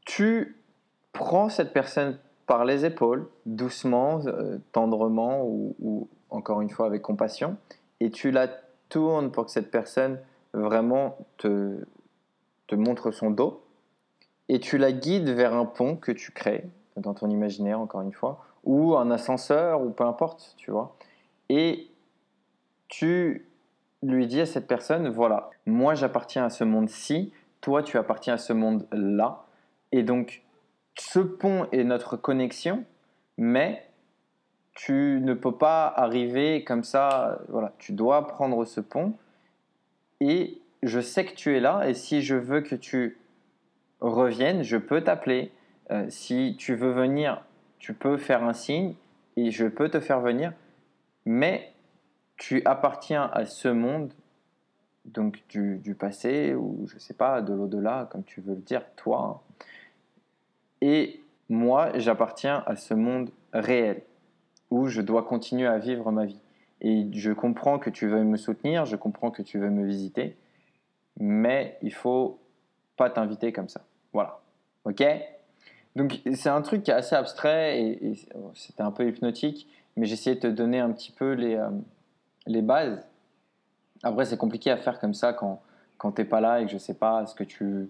Tu 0.06 0.58
prends 1.13 1.50
cette 1.50 1.73
personne 1.73 2.19
par 2.45 2.63
les 2.65 2.86
épaules, 2.86 3.28
doucement, 3.45 4.21
euh, 4.26 4.58
tendrement 4.71 5.43
ou, 5.43 6.08
encore 6.30 6.62
une 6.62 6.69
fois 6.69 6.86
avec 6.86 7.02
compassion, 7.02 7.58
et 8.00 8.10
tu 8.10 8.32
la 8.32 8.47
tournes 8.89 9.32
pour 9.32 9.45
que 9.45 9.52
cette 9.52 9.71
personne 9.71 10.19
vraiment 10.53 11.17
te, 11.38 11.86
te 12.67 12.75
montre 12.75 13.12
son 13.12 13.31
dos, 13.31 13.63
et 14.49 14.60
tu 14.60 14.77
la 14.77 14.91
guides 14.91 15.29
vers 15.29 15.53
un 15.53 15.65
pont 15.65 15.95
que 15.95 16.12
tu 16.12 16.31
crées 16.31 16.65
dans 16.95 17.13
ton 17.13 17.29
imaginaire, 17.29 17.79
encore 17.79 18.01
une 18.01 18.13
fois, 18.13 18.45
ou 18.63 18.95
un 18.95 19.12
ascenseur, 19.12 19.81
ou 19.81 19.91
peu 19.91 20.03
importe, 20.03 20.55
tu 20.57 20.71
vois. 20.71 20.95
Et 21.49 21.89
tu 22.88 23.47
lui 24.03 24.27
dis 24.27 24.41
à 24.41 24.45
cette 24.45 24.67
personne, 24.67 25.10
voilà, 25.10 25.49
moi 25.65 25.95
j'appartiens 25.95 26.45
à 26.45 26.49
ce 26.49 26.63
monde-ci, 26.63 27.33
toi 27.62 27.83
tu 27.83 27.97
appartiens 27.97 28.36
à 28.36 28.38
ce 28.38 28.53
monde-là, 28.53 29.45
et 29.91 30.03
donc 30.03 30.43
ce 30.97 31.19
pont 31.19 31.67
est 31.71 31.83
notre 31.83 32.17
connexion, 32.17 32.83
mais 33.38 33.83
tu 34.73 35.19
ne 35.23 35.33
peux 35.33 35.55
pas 35.55 35.88
arriver 35.88 36.63
comme 36.63 36.83
ça, 36.83 37.39
voilà, 37.49 37.73
tu 37.79 37.93
dois 37.93 38.27
prendre 38.27 38.63
ce 38.65 38.79
pont, 38.79 39.13
et 40.19 40.62
je 40.84 40.99
sais 40.99 41.25
que 41.25 41.34
tu 41.34 41.56
es 41.56 41.60
là, 41.60 41.88
et 41.88 41.93
si 41.93 42.21
je 42.21 42.36
veux 42.36 42.62
que 42.62 42.75
tu 42.75 43.17
reviennes, 43.99 44.63
je 44.63 44.77
peux 44.77 45.01
t'appeler, 45.01 45.51
euh, 45.91 46.06
si 46.10 46.56
tu 46.58 46.75
veux 46.75 46.91
venir, 46.91 47.43
tu 47.80 47.93
peux 47.93 48.17
faire 48.17 48.43
un 48.43 48.53
signe, 48.53 48.95
et 49.36 49.51
je 49.51 49.65
peux 49.67 49.89
te 49.89 49.99
faire 49.99 50.19
venir, 50.19 50.53
mais 51.25 51.73
tu 52.38 52.62
appartiens 52.65 53.30
à 53.34 53.45
ce 53.45 53.67
monde, 53.67 54.13
donc 55.06 55.41
du, 55.49 55.95
passé, 55.97 56.53
ou 56.53 56.86
je 56.88 56.97
sais 56.97 57.13
pas, 57.13 57.41
de 57.41 57.53
l'au-delà, 57.53 58.08
comme 58.12 58.23
tu 58.23 58.41
veux 58.41 58.56
le 58.56 58.62
dire, 58.62 58.84
toi. 58.95 59.43
Et 60.82 61.21
moi, 61.49 61.97
j'appartiens 61.97 62.63
à 62.65 62.75
ce 62.75 62.93
monde 62.93 63.32
réel, 63.53 64.01
où 64.69 64.88
je 64.88 65.01
dois 65.01 65.23
continuer 65.23 65.67
à 65.67 65.77
vivre 65.77 66.12
ma 66.12 66.25
vie. 66.25 66.41
Et 66.81 67.07
je 67.11 67.31
comprends 67.31 67.79
que 67.79 67.89
tu 67.89 68.07
veux 68.07 68.23
me 68.23 68.37
soutenir, 68.37 68.85
je 68.85 68.95
comprends 68.95 69.31
que 69.31 69.41
tu 69.41 69.57
veux 69.57 69.69
me 69.69 69.85
visiter, 69.85 70.37
mais 71.19 71.77
il 71.81 71.93
faut 71.93 72.39
pas 72.95 73.09
t'inviter 73.09 73.51
comme 73.51 73.69
ça. 73.69 73.81
Voilà. 74.13 74.39
Ok? 74.85 75.03
Donc 75.95 76.19
c'est 76.35 76.49
un 76.49 76.61
truc 76.61 76.83
qui 76.83 76.91
est 76.91 76.93
assez 76.93 77.15
abstrait 77.15 77.81
et, 77.81 78.13
c'était 78.53 78.83
un 78.83 78.91
peu 78.91 79.07
hypnotique, 79.07 79.67
mais 79.95 80.05
j'essayais 80.05 80.35
de 80.35 80.41
te 80.41 80.47
donner 80.47 80.79
un 80.79 80.91
petit 80.91 81.11
peu 81.11 81.31
les, 81.31 81.55
euh, 81.55 81.69
les 82.45 82.61
bases. 82.61 83.03
Après, 84.03 84.25
c'est 84.25 84.37
compliqué 84.37 84.69
à 84.69 84.77
faire 84.77 84.99
comme 84.99 85.15
ça 85.15 85.33
quand, 85.33 85.61
quand 85.97 86.11
tu 86.11 86.21
n'es 86.21 86.27
pas 86.27 86.39
là 86.39 86.61
et 86.61 86.65
que 86.65 86.69
je 86.69 86.75
ne 86.75 86.79
sais 86.79 86.93
pas 86.93 87.25
ce 87.25 87.33
que, 87.33 87.43
tu, 87.43 87.89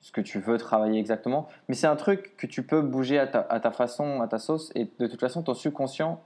ce 0.00 0.12
que 0.12 0.20
tu 0.20 0.38
veux 0.40 0.58
travailler 0.58 0.98
exactement. 1.00 1.48
Mais 1.68 1.74
c'est 1.74 1.86
un 1.86 1.96
truc 1.96 2.36
que 2.36 2.46
tu 2.46 2.62
peux 2.62 2.82
bouger 2.82 3.18
à 3.18 3.26
ta, 3.26 3.40
à 3.40 3.60
ta, 3.60 3.70
façon, 3.70 4.20
à 4.20 4.28
ta 4.28 4.38
sauce. 4.38 4.70
Et 4.74 4.90
de 4.98 5.06
toute 5.06 5.20
façon, 5.20 5.42
ton 5.42 5.54
subconscient 5.54 6.20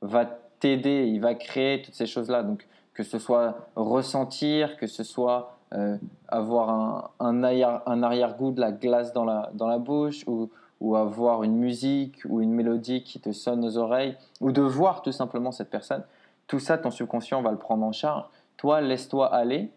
va 0.00 0.38
t'aider, 0.62 1.06
il 1.06 1.20
va 1.20 1.34
créer 1.34 1.82
toutes 1.82 1.94
ces 1.94 2.06
choses-là. 2.06 2.42
Donc, 2.42 2.66
que 2.94 3.02
ce 3.02 3.18
soit 3.18 3.68
ressentir, 3.76 4.76
que 4.76 4.86
ce 4.86 5.02
soit 5.02 5.56
euh, 5.74 5.96
avoir 6.28 6.70
un, 6.70 7.10
un, 7.20 7.42
arrière, 7.42 7.82
arrière-goût 7.86 8.52
de 8.52 8.60
la 8.60 8.72
glace 8.72 9.12
dans 9.12 9.24
la, 9.24 9.50
dans 9.54 9.66
la 9.66 9.78
bouche, 9.78 10.24
ou, 10.26 10.50
ou 10.80 10.96
avoir 10.96 11.42
une 11.42 11.56
musique 11.56 12.22
ou 12.28 12.40
une 12.40 12.52
mélodie 12.52 13.02
qui 13.02 13.20
te 13.20 13.32
sonne 13.32 13.64
aux 13.64 13.76
oreilles, 13.76 14.16
ou 14.40 14.52
de 14.52 14.62
voir 14.62 15.02
tout 15.02 15.12
simplement 15.12 15.52
cette 15.52 15.70
personne 15.70 16.04
tout 16.52 16.58
ça, 16.58 16.76
ton 16.76 16.90
subconscient 16.90 17.40
va 17.40 17.50
le 17.50 17.56
prendre 17.56 17.82
en 17.82 17.92
charge. 17.92 18.24
Toi, 18.58 18.82
laisse-toi 18.82 19.32
aller 19.34 19.70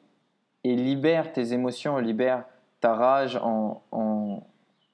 et 0.66 0.76
libère 0.76 1.32
tes 1.32 1.54
émotions, 1.54 1.98
libère 2.00 2.44
ta 2.82 2.94
rage 2.94 3.40
en, 3.42 3.82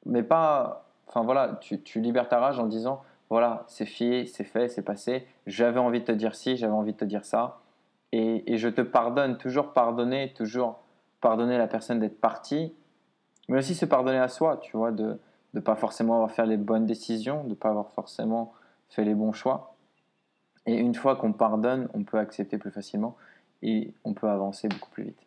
mais 0.06 0.22
pas, 0.22 0.86
enfin 1.08 1.24
voilà, 1.24 1.58
tu, 1.60 1.82
tu, 1.82 2.00
libères 2.00 2.30
ta 2.30 2.40
rage 2.40 2.60
en 2.60 2.68
disant, 2.68 3.02
voilà, 3.32 3.64
c'est 3.70 3.86
fait, 3.86 4.26
c'est 4.26 4.44
fait, 4.44 4.68
c'est 4.68 4.82
passé. 4.82 5.26
J'avais 5.48 5.80
envie 5.80 6.02
de 6.02 6.06
te 6.06 6.12
dire 6.12 6.36
ci, 6.36 6.58
j'avais 6.58 6.74
envie 6.74 6.92
de 6.92 6.98
te 6.98 7.06
dire 7.06 7.24
ça, 7.24 7.62
et, 8.12 8.54
et 8.54 8.58
je 8.58 8.68
te 8.68 8.82
pardonne. 8.82 9.38
Toujours 9.38 9.72
pardonner, 9.72 10.34
toujours 10.34 10.82
pardonner 11.22 11.58
la 11.58 11.68
personne 11.68 12.00
d'être 12.00 12.20
partie, 12.20 12.74
mais 13.48 13.60
aussi 13.60 13.74
se 13.74 13.86
pardonner 13.86 14.18
à 14.18 14.28
soi, 14.28 14.58
tu 14.58 14.76
vois, 14.76 14.92
de 14.92 15.18
ne 15.54 15.60
pas 15.62 15.78
forcément 15.78 16.16
avoir 16.16 16.32
fait 16.32 16.46
les 16.46 16.58
bonnes 16.58 16.86
décisions, 16.86 17.46
de 17.46 17.52
ne 17.52 17.54
pas 17.54 17.70
avoir 17.70 17.90
forcément 17.92 18.54
fait 18.90 19.06
les 19.06 19.16
bons 19.16 19.32
choix. 19.32 19.76
Et 20.66 20.78
une 20.78 20.94
fois 20.94 21.16
qu'on 21.16 21.32
pardonne, 21.32 21.88
on 21.94 22.04
peut 22.04 22.20
accepter 22.20 22.58
plus 22.58 22.72
facilement 22.72 23.16
et 23.62 23.94
on 24.04 24.14
peut 24.14 24.28
avancer 24.28 24.68
beaucoup 24.68 24.90
plus 24.90 25.06
vite. 25.06 25.22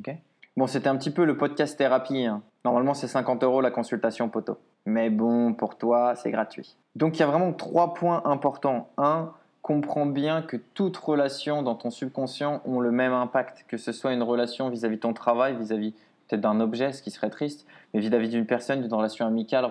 Ok? 0.00 0.12
Bon, 0.56 0.66
c'était 0.66 0.88
un 0.88 0.96
petit 0.96 1.12
peu 1.12 1.24
le 1.24 1.36
podcast 1.36 1.78
thérapie. 1.78 2.24
Hein. 2.24 2.42
Normalement, 2.64 2.94
c'est 2.94 3.06
50 3.06 3.44
euros 3.44 3.60
la 3.60 3.70
consultation 3.70 4.28
poteau. 4.28 4.58
Mais 4.86 5.10
bon, 5.10 5.54
pour 5.54 5.76
toi, 5.76 6.14
c'est 6.14 6.30
gratuit. 6.30 6.76
Donc, 6.94 7.16
il 7.16 7.20
y 7.20 7.22
a 7.22 7.26
vraiment 7.26 7.52
trois 7.52 7.94
points 7.94 8.22
importants. 8.24 8.88
Un, 8.98 9.32
comprends 9.64 10.04
bien 10.04 10.42
que 10.42 10.58
toute 10.58 10.96
relation 10.98 11.62
dans 11.62 11.74
ton 11.74 11.90
subconscient 11.90 12.60
ont 12.66 12.80
le 12.80 12.90
même 12.90 13.14
impact, 13.14 13.64
que 13.66 13.78
ce 13.78 13.92
soit 13.92 14.12
une 14.12 14.22
relation 14.22 14.68
vis-à-vis 14.68 14.96
de 14.96 15.00
ton 15.00 15.14
travail, 15.14 15.56
vis-à-vis 15.56 15.92
peut-être 16.28 16.42
d'un 16.42 16.60
objet, 16.60 16.92
ce 16.92 17.02
qui 17.02 17.10
serait 17.10 17.30
triste, 17.30 17.66
mais 17.92 18.00
vis-à-vis 18.00 18.28
d'une 18.28 18.44
personne, 18.44 18.82
d'une 18.82 18.92
relation 18.92 19.26
amicale, 19.26 19.66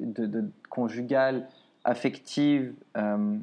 de, 0.00 0.44
conjugale, 0.68 1.46
affective, 1.84 2.74
euh, 2.96 3.36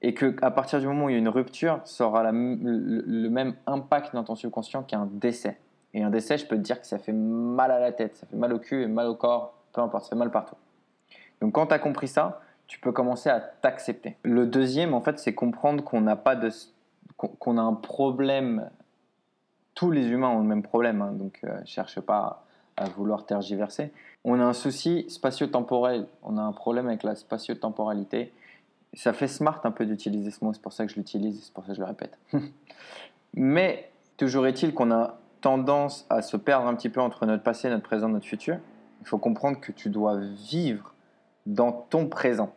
et 0.00 0.14
que 0.14 0.36
à 0.42 0.52
partir 0.52 0.78
du 0.78 0.86
moment 0.86 1.06
où 1.06 1.08
il 1.08 1.14
y 1.14 1.16
a 1.16 1.18
une 1.18 1.28
rupture, 1.28 1.80
ça 1.84 2.06
aura 2.06 2.30
le, 2.30 3.28
même 3.28 3.54
impact 3.66 4.14
dans 4.14 4.22
ton 4.22 4.36
subconscient 4.36 4.84
qu'un 4.84 5.08
décès. 5.10 5.58
Et 5.92 6.04
un 6.04 6.10
décès, 6.10 6.38
je 6.38 6.46
peux 6.46 6.56
te 6.56 6.60
dire 6.62 6.80
que 6.80 6.86
ça 6.86 6.98
fait 6.98 7.12
mal 7.12 7.72
à 7.72 7.80
la 7.80 7.90
tête, 7.90 8.16
ça 8.16 8.26
fait 8.26 8.36
mal 8.36 8.52
au 8.52 8.60
cul 8.60 8.82
et 8.82 8.86
mal 8.86 9.08
au 9.08 9.16
corps, 9.16 9.54
peu 9.76 9.80
importe, 9.80 10.08
fait 10.08 10.16
mal 10.16 10.32
partout. 10.32 10.56
Donc 11.40 11.52
quand 11.52 11.68
tu 11.68 11.74
as 11.74 11.78
compris 11.78 12.08
ça, 12.08 12.40
tu 12.66 12.80
peux 12.80 12.90
commencer 12.90 13.30
à 13.30 13.38
t'accepter. 13.38 14.16
Le 14.22 14.46
deuxième, 14.46 14.92
en 14.92 15.00
fait, 15.00 15.20
c'est 15.20 15.34
comprendre 15.34 15.84
qu'on 15.84 16.00
n'a 16.00 16.16
pas 16.16 16.34
de 16.34 16.50
qu'on 17.16 17.56
a 17.56 17.62
un 17.62 17.74
problème. 17.74 18.68
Tous 19.74 19.92
les 19.92 20.08
humains 20.08 20.30
ont 20.30 20.40
le 20.40 20.46
même 20.46 20.62
problème, 20.62 21.00
hein, 21.00 21.12
donc 21.12 21.38
euh, 21.44 21.60
cherche 21.64 22.00
pas 22.00 22.44
à 22.76 22.88
vouloir 22.88 23.24
tergiverser. 23.24 23.92
On 24.24 24.40
a 24.40 24.44
un 24.44 24.52
souci 24.52 25.06
spatio-temporel, 25.08 26.08
on 26.22 26.36
a 26.36 26.42
un 26.42 26.52
problème 26.52 26.88
avec 26.88 27.04
la 27.04 27.14
spatio-temporalité 27.14 28.32
ça 28.96 29.12
fait 29.12 29.28
smart 29.28 29.60
un 29.64 29.70
peu 29.70 29.84
d'utiliser 29.84 30.30
ce 30.30 30.44
mot, 30.44 30.52
c'est 30.52 30.62
pour 30.62 30.72
ça 30.72 30.86
que 30.86 30.92
je 30.92 30.96
l'utilise, 30.96 31.44
c'est 31.44 31.52
pour 31.52 31.64
ça 31.64 31.68
que 31.68 31.74
je 31.74 31.80
le 31.80 31.86
répète. 31.86 32.18
Mais 33.34 33.90
toujours 34.16 34.46
est-il 34.46 34.74
qu'on 34.74 34.90
a 34.90 35.18
tendance 35.42 36.06
à 36.08 36.22
se 36.22 36.36
perdre 36.36 36.66
un 36.66 36.74
petit 36.74 36.88
peu 36.88 37.00
entre 37.00 37.26
notre 37.26 37.42
passé, 37.42 37.68
notre 37.68 37.82
présent, 37.82 38.08
notre 38.08 38.26
futur. 38.26 38.58
Il 39.06 39.08
faut 39.08 39.18
comprendre 39.18 39.58
que 39.60 39.72
tu 39.72 39.88
dois 39.88 40.18
vivre 40.18 40.92
dans 41.46 41.72
ton 41.72 42.08
présent. 42.08 42.54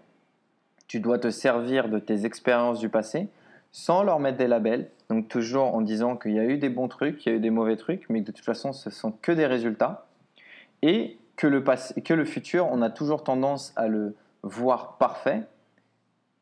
Tu 0.88 1.00
dois 1.00 1.20
te 1.20 1.30
servir 1.30 1.88
de 1.88 2.00
tes 2.00 2.26
expériences 2.26 2.80
du 2.80 2.90
passé 2.90 3.30
sans 3.72 4.04
leur 4.04 4.20
mettre 4.20 4.38
des 4.38 4.48
labels. 4.48 4.90
Donc 5.10 5.30
toujours 5.30 5.74
en 5.76 5.82
disant 5.82 6.18
qu'il 6.18 6.34
y 6.34 6.40
a 6.40 6.46
eu 6.46 6.58
des 6.58 6.70
bons 6.70 6.88
trucs, 6.88 7.20
qu'il 7.20 7.32
y 7.32 7.36
a 7.36 7.38
eu 7.38 7.42
des 7.42 7.52
mauvais 7.52 7.78
trucs, 7.78 8.10
mais 8.10 8.22
que 8.22 8.28
de 8.28 8.32
toute 8.32 8.44
façon 8.44 8.74
ce 8.74 8.90
sont 8.90 9.12
que 9.12 9.32
des 9.32 9.46
résultats. 9.46 10.08
Et 10.82 11.18
que 11.38 11.48
le, 11.48 11.64
passé, 11.64 12.02
que 12.02 12.14
le 12.14 12.26
futur, 12.26 12.68
on 12.70 12.82
a 12.82 12.90
toujours 12.90 13.24
tendance 13.24 13.72
à 13.78 13.88
le 13.88 14.16
voir 14.44 14.98
parfait 14.98 15.44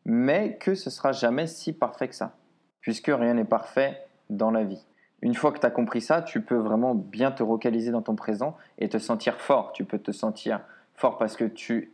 mais 0.08 0.58
que 0.58 0.74
ce 0.74 0.89
sera 0.89 1.12
jamais 1.12 1.48
si 1.48 1.74
parfait 1.74 2.08
que 2.08 2.15
ça, 2.15 2.34
puisque 2.80 3.08
rien 3.08 3.34
n'est 3.34 3.43
parfait 3.43 4.08
dans 4.30 4.52
la 4.52 4.63
vie. 4.63 4.84
Une 5.21 5.34
fois 5.34 5.51
que 5.51 5.60
tu 5.60 5.65
as 5.65 5.71
compris 5.71 6.01
ça, 6.01 6.21
tu 6.21 6.41
peux 6.41 6.56
vraiment 6.56 6.93
bien 6.93 7.32
te 7.32 7.43
localiser 7.43 7.91
dans 7.91 8.01
ton 8.01 8.15
présent 8.15 8.56
et 8.77 8.88
te 8.88 8.97
sentir 8.97 9.36
fort. 9.36 9.71
Tu 9.73 9.84
peux 9.84 9.97
te 9.97 10.12
sentir 10.12 10.62
fort 10.93 11.17
parce 11.17 11.36
que 11.36 11.45
tu 11.45 11.91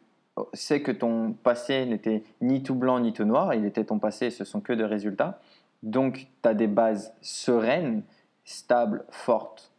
sais 0.54 0.82
que 0.82 0.92
ton 0.92 1.34
passé 1.34 1.86
n'était 1.86 2.24
ni 2.42 2.64
tout 2.64 2.76
blanc 2.76 3.00
ni 3.00 3.14
tout 3.14 3.24
noir, 3.24 3.54
il 3.54 3.66
était 3.66 3.86
ton 3.86 4.00
passé 4.00 4.28
et 4.28 4.32
ce 4.32 4.44
sont 4.44 4.62
que 4.62 4.74
des 4.74 4.86
résultats. 4.86 5.40
Donc 5.84 6.28
tu 6.42 6.50
as 6.50 6.54
des 6.54 6.68
bases 6.68 7.14
sereines, 7.22 8.04
stables, 8.46 9.06
fortes 9.10 9.72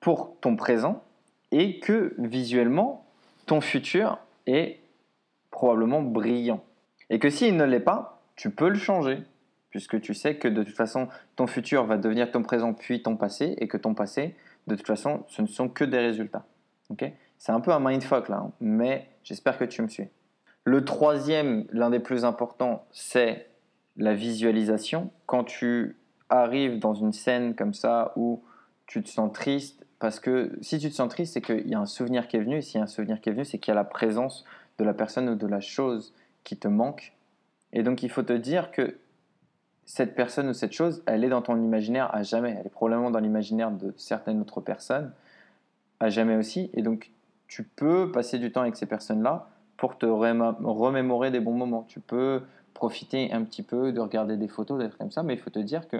pour 0.00 0.36
ton 0.40 0.56
présent 0.56 1.02
et 1.50 1.78
que 1.78 2.14
visuellement, 2.18 3.04
ton 3.46 3.60
futur 3.60 4.18
est 4.46 4.80
probablement 5.50 6.02
brillant. 6.02 6.62
Et 7.10 7.18
que 7.18 7.28
s'il 7.28 7.56
ne 7.56 7.64
l'est 7.64 7.80
pas, 7.80 8.22
tu 8.36 8.50
peux 8.50 8.68
le 8.68 8.78
changer, 8.78 9.22
puisque 9.72 10.00
tu 10.00 10.14
sais 10.14 10.36
que 10.36 10.46
de 10.46 10.62
toute 10.62 10.76
façon, 10.76 11.08
ton 11.34 11.48
futur 11.48 11.84
va 11.84 11.96
devenir 11.96 12.30
ton 12.30 12.42
présent 12.42 12.74
puis 12.74 13.02
ton 13.02 13.16
passé, 13.16 13.56
et 13.58 13.66
que 13.66 13.76
ton 13.76 13.94
passé, 13.94 14.36
de 14.68 14.76
toute 14.76 14.86
façon, 14.86 15.24
ce 15.26 15.42
ne 15.42 15.48
sont 15.48 15.68
que 15.68 15.84
des 15.84 15.98
résultats. 15.98 16.46
C'est 17.38 17.52
un 17.52 17.60
peu 17.60 17.72
un 17.72 17.80
mindfuck 17.80 18.28
là, 18.28 18.36
hein, 18.36 18.52
mais 18.60 19.08
j'espère 19.24 19.58
que 19.58 19.64
tu 19.64 19.82
me 19.82 19.88
suis. 19.88 20.08
Le 20.64 20.84
troisième, 20.84 21.66
l'un 21.72 21.90
des 21.90 21.98
plus 21.98 22.24
importants, 22.24 22.86
c'est 22.92 23.48
la 23.96 24.14
visualisation. 24.14 25.10
Quand 25.26 25.42
tu 25.42 25.96
arrives 26.28 26.78
dans 26.78 26.94
une 26.94 27.12
scène 27.12 27.54
comme 27.54 27.74
ça 27.74 28.12
où 28.14 28.44
tu 28.86 29.02
te 29.02 29.08
sens 29.08 29.32
triste, 29.32 29.84
parce 29.98 30.20
que 30.20 30.56
si 30.60 30.78
tu 30.78 30.90
te 30.90 30.94
sens 30.94 31.08
triste, 31.08 31.32
c'est 31.32 31.40
qu'il 31.40 31.66
y 31.66 31.74
a 31.74 31.80
un 31.80 31.86
souvenir 31.86 32.28
qui 32.28 32.36
est 32.36 32.40
venu, 32.40 32.58
et 32.58 32.62
s'il 32.62 32.78
y 32.78 32.80
a 32.80 32.84
un 32.84 32.88
souvenir 32.88 33.20
qui 33.20 33.30
est 33.30 33.32
venu, 33.32 33.44
c'est 33.44 33.58
qu'il 33.58 33.72
y 33.72 33.76
a 33.76 33.76
la 33.76 33.84
présence 33.84 34.44
de 34.78 34.84
la 34.84 34.94
personne 34.94 35.28
ou 35.30 35.34
de 35.34 35.46
la 35.46 35.60
chose 35.60 36.14
qui 36.44 36.56
te 36.56 36.68
manque. 36.68 37.14
Et 37.72 37.82
donc 37.82 38.02
il 38.02 38.10
faut 38.10 38.22
te 38.22 38.32
dire 38.32 38.70
que 38.70 38.98
cette 39.84 40.14
personne 40.14 40.48
ou 40.48 40.52
cette 40.52 40.72
chose, 40.72 41.02
elle 41.06 41.24
est 41.24 41.28
dans 41.28 41.42
ton 41.42 41.60
imaginaire 41.60 42.14
à 42.14 42.22
jamais. 42.22 42.56
Elle 42.58 42.66
est 42.66 42.70
probablement 42.70 43.10
dans 43.10 43.18
l'imaginaire 43.18 43.70
de 43.70 43.92
certaines 43.96 44.40
autres 44.40 44.60
personnes 44.60 45.12
à 46.00 46.08
jamais 46.08 46.36
aussi. 46.36 46.70
Et 46.74 46.82
donc, 46.82 47.10
tu 47.48 47.62
peux 47.64 48.10
passer 48.10 48.38
du 48.38 48.50
temps 48.52 48.62
avec 48.62 48.76
ces 48.76 48.86
personnes-là 48.86 49.48
pour 49.76 49.98
te 49.98 50.06
remémorer 50.06 51.30
des 51.30 51.40
bons 51.40 51.54
moments. 51.54 51.84
Tu 51.88 52.00
peux 52.00 52.42
profiter 52.74 53.32
un 53.32 53.42
petit 53.44 53.62
peu 53.62 53.92
de 53.92 54.00
regarder 54.00 54.36
des 54.36 54.48
photos, 54.48 54.78
d'être 54.78 54.96
comme 54.96 55.10
ça, 55.10 55.22
mais 55.22 55.34
il 55.34 55.40
faut 55.40 55.50
te 55.50 55.58
dire 55.58 55.88
que 55.88 55.98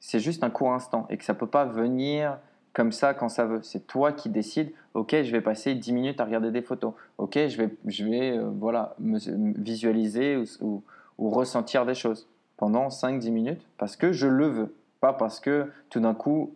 c'est 0.00 0.20
juste 0.20 0.44
un 0.44 0.50
court 0.50 0.72
instant 0.72 1.06
et 1.10 1.16
que 1.16 1.24
ça 1.24 1.34
peut 1.34 1.46
pas 1.46 1.64
venir 1.64 2.38
comme 2.72 2.92
ça 2.92 3.14
quand 3.14 3.30
ça 3.30 3.46
veut. 3.46 3.60
C'est 3.62 3.86
toi 3.86 4.12
qui 4.12 4.28
décides, 4.28 4.70
ok, 4.92 5.22
je 5.22 5.32
vais 5.32 5.40
passer 5.40 5.74
10 5.74 5.92
minutes 5.92 6.20
à 6.20 6.24
regarder 6.24 6.50
des 6.50 6.60
photos, 6.60 6.92
ok, 7.16 7.34
je 7.48 7.56
vais, 7.56 7.70
je 7.86 8.04
vais 8.04 8.36
euh, 8.36 8.50
voilà, 8.50 8.94
me, 8.98 9.18
visualiser 9.58 10.42
ou, 10.60 10.82
ressentir 11.18 11.86
des 11.86 11.94
choses 11.94 12.28
pendant 12.56 12.88
5-10 12.88 13.30
minutes 13.30 13.66
parce 13.78 13.96
que 13.96 14.12
je 14.12 14.26
le 14.26 14.46
veux, 14.46 14.74
pas 15.00 15.12
parce 15.12 15.40
que 15.40 15.70
tout 15.90 16.00
d'un 16.00 16.14
coup, 16.14 16.54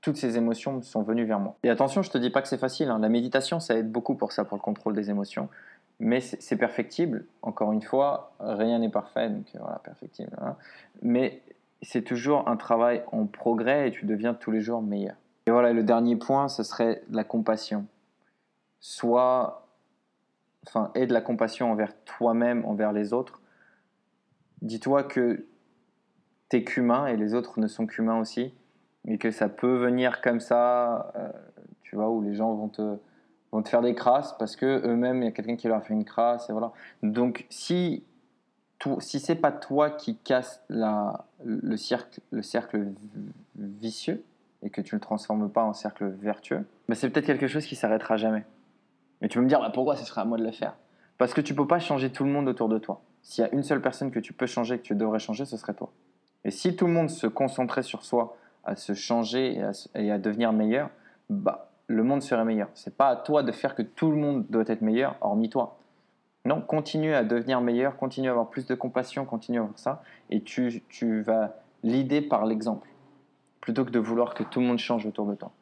toutes 0.00 0.16
ces 0.16 0.36
émotions 0.36 0.80
sont 0.82 1.02
venues 1.02 1.24
vers 1.24 1.40
moi. 1.40 1.56
Et 1.62 1.70
attention, 1.70 2.02
je 2.02 2.10
te 2.10 2.18
dis 2.18 2.30
pas 2.30 2.42
que 2.42 2.48
c'est 2.48 2.58
facile, 2.58 2.88
hein. 2.88 2.98
la 2.98 3.08
méditation, 3.08 3.60
ça 3.60 3.76
aide 3.76 3.90
beaucoup 3.90 4.14
pour 4.14 4.32
ça, 4.32 4.44
pour 4.44 4.56
le 4.56 4.62
contrôle 4.62 4.94
des 4.94 5.10
émotions. 5.10 5.48
Mais 5.98 6.20
c'est 6.20 6.56
perfectible. 6.56 7.26
Encore 7.42 7.72
une 7.72 7.82
fois, 7.82 8.32
rien 8.40 8.78
n'est 8.78 8.88
parfait, 8.88 9.28
donc 9.28 9.44
voilà, 9.60 9.80
perfectible. 9.84 10.30
Hein. 10.40 10.56
Mais 11.02 11.42
c'est 11.82 12.02
toujours 12.02 12.48
un 12.48 12.56
travail 12.56 13.02
en 13.12 13.26
progrès 13.26 13.88
et 13.88 13.90
tu 13.90 14.06
deviens 14.06 14.32
tous 14.32 14.50
les 14.50 14.62
jours 14.62 14.80
meilleur. 14.80 15.16
Et 15.46 15.50
voilà, 15.50 15.72
le 15.72 15.82
dernier 15.82 16.16
point, 16.16 16.48
ce 16.48 16.62
serait 16.62 17.02
la 17.10 17.24
compassion. 17.24 17.84
Soit, 18.80 19.66
enfin, 20.66 20.90
aie 20.94 21.06
de 21.06 21.12
la 21.12 21.20
compassion 21.20 21.70
envers 21.70 21.92
toi-même, 22.04 22.64
envers 22.64 22.92
les 22.92 23.12
autres. 23.12 23.39
Dis-toi 24.62 25.02
que 25.04 25.46
tu 26.48 26.56
es 26.56 26.64
qu'humain 26.64 27.06
et 27.06 27.16
les 27.16 27.34
autres 27.34 27.60
ne 27.60 27.66
sont 27.66 27.86
qu'humains 27.86 28.18
aussi. 28.18 28.52
Et 29.06 29.16
que 29.16 29.30
ça 29.30 29.48
peut 29.48 29.76
venir 29.76 30.20
comme 30.20 30.40
ça, 30.40 31.12
euh, 31.16 31.30
tu 31.82 31.96
vois, 31.96 32.10
où 32.10 32.20
les 32.20 32.34
gens 32.34 32.54
vont 32.54 32.68
te, 32.68 32.96
vont 33.50 33.62
te 33.62 33.68
faire 33.68 33.80
des 33.80 33.94
crasses 33.94 34.34
parce 34.38 34.56
que 34.56 34.86
eux-mêmes, 34.86 35.22
il 35.22 35.24
y 35.24 35.28
a 35.28 35.32
quelqu'un 35.32 35.56
qui 35.56 35.68
leur 35.68 35.78
a 35.78 35.80
fait 35.80 35.94
une 35.94 36.04
crasse. 36.04 36.50
Et 36.50 36.52
voilà. 36.52 36.72
Donc, 37.02 37.46
si 37.48 38.04
si 39.00 39.20
c'est 39.20 39.34
pas 39.34 39.52
toi 39.52 39.90
qui 39.90 40.16
casse 40.16 40.62
la, 40.68 41.26
le, 41.44 41.76
cercle, 41.76 42.20
le 42.30 42.42
cercle 42.42 42.88
vicieux, 43.56 44.24
et 44.62 44.70
que 44.70 44.80
tu 44.80 44.94
ne 44.94 44.98
le 44.98 45.00
transformes 45.00 45.50
pas 45.50 45.64
en 45.64 45.72
cercle 45.72 46.06
vertueux, 46.06 46.66
bah 46.88 46.94
c'est 46.94 47.08
peut-être 47.08 47.26
quelque 47.26 47.46
chose 47.46 47.64
qui 47.66 47.76
s'arrêtera 47.76 48.16
jamais. 48.16 48.44
Mais 49.20 49.28
tu 49.28 49.38
peux 49.38 49.44
me 49.44 49.48
dire, 49.48 49.60
bah 49.60 49.70
pourquoi 49.72 49.96
ce 49.96 50.04
serait 50.04 50.20
à 50.20 50.24
moi 50.24 50.38
de 50.38 50.44
le 50.44 50.50
faire? 50.50 50.76
Parce 51.20 51.34
que 51.34 51.42
tu 51.42 51.54
peux 51.54 51.66
pas 51.66 51.80
changer 51.80 52.10
tout 52.10 52.24
le 52.24 52.30
monde 52.30 52.48
autour 52.48 52.70
de 52.70 52.78
toi. 52.78 53.02
S'il 53.20 53.44
y 53.44 53.46
a 53.46 53.52
une 53.52 53.62
seule 53.62 53.82
personne 53.82 54.10
que 54.10 54.18
tu 54.18 54.32
peux 54.32 54.46
changer, 54.46 54.78
que 54.78 54.82
tu 54.84 54.94
devrais 54.94 55.18
changer, 55.18 55.44
ce 55.44 55.58
serait 55.58 55.74
toi. 55.74 55.90
Et 56.46 56.50
si 56.50 56.76
tout 56.76 56.86
le 56.86 56.94
monde 56.94 57.10
se 57.10 57.26
concentrait 57.26 57.82
sur 57.82 58.06
soi, 58.06 58.38
à 58.64 58.74
se 58.74 58.94
changer 58.94 59.62
et 59.94 60.10
à, 60.10 60.16
devenir 60.16 60.54
meilleur, 60.54 60.88
bah, 61.28 61.72
le 61.88 62.04
monde 62.04 62.22
serait 62.22 62.46
meilleur. 62.46 62.70
C'est 62.72 62.96
pas 62.96 63.08
à 63.08 63.16
toi 63.16 63.42
de 63.42 63.52
faire 63.52 63.74
que 63.74 63.82
tout 63.82 64.10
le 64.10 64.16
monde 64.16 64.46
doit 64.48 64.64
être 64.66 64.80
meilleur, 64.80 65.18
hormis 65.20 65.50
toi. 65.50 65.76
Non, 66.46 66.62
continue 66.62 67.12
à 67.12 67.22
devenir 67.22 67.60
meilleur, 67.60 67.98
continue 67.98 68.28
à 68.28 68.30
avoir 68.30 68.48
plus 68.48 68.64
de 68.64 68.74
compassion, 68.74 69.26
continue 69.26 69.58
à 69.58 69.60
avoir 69.60 69.78
ça, 69.78 70.02
et 70.30 70.40
tu, 70.40 70.82
tu 70.88 71.20
vas 71.20 71.54
l'idée 71.82 72.22
par 72.22 72.46
l'exemple 72.46 72.88
plutôt 73.60 73.84
que 73.84 73.90
de 73.90 73.98
vouloir 73.98 74.32
que 74.32 74.42
tout 74.42 74.60
le 74.60 74.66
monde 74.66 74.78
change 74.78 75.04
autour 75.04 75.26
de 75.26 75.34
toi. 75.34 75.52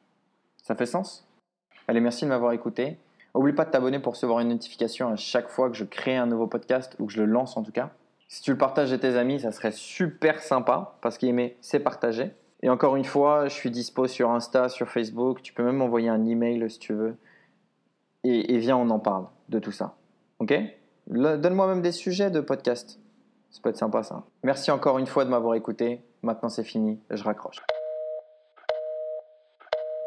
Ça 0.62 0.76
fait 0.76 0.86
sens? 0.86 1.26
Allez, 1.88 2.00
merci 2.00 2.26
de 2.26 2.28
m'avoir 2.28 2.52
écouté. 2.52 2.96
N'oublie 3.38 3.52
pas 3.52 3.64
de 3.64 3.70
t'abonner 3.70 4.00
pour 4.00 4.14
recevoir 4.14 4.40
une 4.40 4.48
notification 4.48 5.10
à 5.10 5.14
chaque 5.14 5.48
fois 5.48 5.70
que 5.70 5.76
je 5.76 5.84
crée 5.84 6.16
un 6.16 6.26
nouveau 6.26 6.48
podcast 6.48 6.96
ou 6.98 7.06
que 7.06 7.12
je 7.12 7.22
le 7.22 7.26
lance 7.26 7.56
en 7.56 7.62
tout 7.62 7.70
cas. 7.70 7.90
Si 8.26 8.42
tu 8.42 8.50
le 8.50 8.58
partages 8.58 8.92
à 8.92 8.98
tes 8.98 9.14
amis, 9.14 9.38
ça 9.38 9.52
serait 9.52 9.70
super 9.70 10.40
sympa 10.40 10.98
parce 11.02 11.18
qu'aimer, 11.18 11.56
c'est 11.60 11.78
partager. 11.78 12.32
Et 12.64 12.68
encore 12.68 12.96
une 12.96 13.04
fois, 13.04 13.46
je 13.46 13.54
suis 13.54 13.70
dispo 13.70 14.08
sur 14.08 14.30
Insta, 14.30 14.68
sur 14.68 14.88
Facebook. 14.88 15.40
Tu 15.40 15.52
peux 15.52 15.62
même 15.62 15.76
m'envoyer 15.76 16.08
un 16.08 16.26
email 16.26 16.68
si 16.68 16.80
tu 16.80 16.94
veux. 16.94 17.16
Et, 18.24 18.54
et 18.54 18.58
viens, 18.58 18.76
on 18.76 18.90
en 18.90 18.98
parle 18.98 19.28
de 19.50 19.60
tout 19.60 19.70
ça. 19.70 19.94
Ok? 20.40 20.52
Donne-moi 21.06 21.68
même 21.68 21.80
des 21.80 21.92
sujets 21.92 22.32
de 22.32 22.40
podcast. 22.40 22.98
Ça 23.50 23.60
peut 23.62 23.70
être 23.70 23.76
sympa 23.76 24.02
ça. 24.02 24.24
Merci 24.42 24.72
encore 24.72 24.98
une 24.98 25.06
fois 25.06 25.24
de 25.24 25.30
m'avoir 25.30 25.54
écouté. 25.54 26.02
Maintenant 26.22 26.48
c'est 26.48 26.64
fini, 26.64 26.98
je 27.08 27.22
raccroche. 27.22 27.62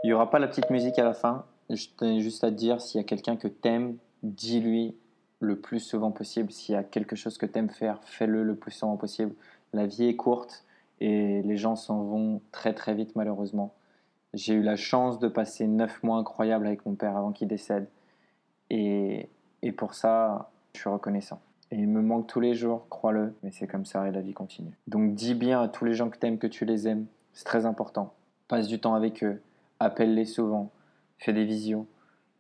Il 0.04 0.08
n'y 0.08 0.14
aura 0.14 0.30
pas 0.30 0.40
la 0.40 0.48
petite 0.48 0.70
musique 0.70 0.98
à 0.98 1.04
la 1.04 1.14
fin. 1.14 1.46
Je 1.70 1.88
tenais 1.96 2.22
juste 2.22 2.44
à 2.44 2.50
te 2.50 2.56
dire, 2.56 2.82
s'il 2.82 3.00
y 3.00 3.04
a 3.04 3.06
quelqu'un 3.06 3.36
que 3.36 3.48
t'aimes, 3.48 3.98
dis-lui 4.24 4.96
le 5.40 5.60
plus 5.60 5.80
souvent 5.80 6.12
possible. 6.12 6.52
S'il 6.52 6.74
y 6.74 6.78
a 6.78 6.84
quelque 6.84 7.16
chose 7.16 7.38
que 7.38 7.46
t'aimes 7.46 7.70
faire, 7.70 8.00
fais-le 8.04 8.44
le 8.44 8.56
plus 8.56 8.72
souvent 8.72 8.98
possible. 8.98 9.34
La 9.74 9.86
vie 9.86 10.06
est 10.06 10.16
courte 10.16 10.66
et 11.00 11.42
les 11.44 11.58
gens 11.58 11.76
s'en 11.76 12.04
vont 12.04 12.42
très 12.52 12.74
très 12.74 12.94
vite 12.94 13.16
malheureusement. 13.16 13.74
J'ai 14.34 14.54
eu 14.54 14.64
la 14.64 14.76
chance 14.76 15.20
de 15.20 15.28
passer 15.28 15.68
neuf 15.68 16.02
mois 16.04 16.18
incroyables 16.18 16.66
avec 16.66 16.86
mon 16.86 16.96
père 16.96 17.16
avant 17.16 17.32
qu'il 17.32 17.48
décède. 17.48 17.88
Et, 18.70 19.30
et 19.62 19.72
pour 19.72 19.94
ça, 19.94 20.52
je 20.74 20.80
suis 20.80 20.90
reconnaissant. 20.90 21.42
Et 21.72 21.76
il 21.76 21.88
me 21.88 22.02
manque 22.02 22.28
tous 22.28 22.40
les 22.40 22.54
jours, 22.54 22.88
crois-le, 22.90 23.34
mais 23.44 23.52
c'est 23.52 23.68
comme 23.68 23.86
ça 23.86 24.08
et 24.08 24.12
la 24.12 24.22
vie 24.22 24.34
continue. 24.34 24.78
Donc 24.88 25.14
dis 25.14 25.36
bien 25.36 25.62
à 25.62 25.68
tous 25.68 25.86
les 25.86 25.94
gens 25.94 26.10
que 26.10 26.18
t'aimes 26.18 26.38
que 26.38 26.48
tu 26.48 26.66
les 26.66 26.88
aimes. 26.88 27.06
C'est 27.34 27.46
très 27.46 27.66
important. 27.66 28.14
Passe 28.48 28.68
du 28.68 28.80
temps 28.80 28.94
avec 28.94 29.24
eux 29.24 29.42
appelle-les 29.82 30.26
souvent, 30.26 30.72
fais 31.18 31.34
des 31.34 31.46
visios, 31.46 31.88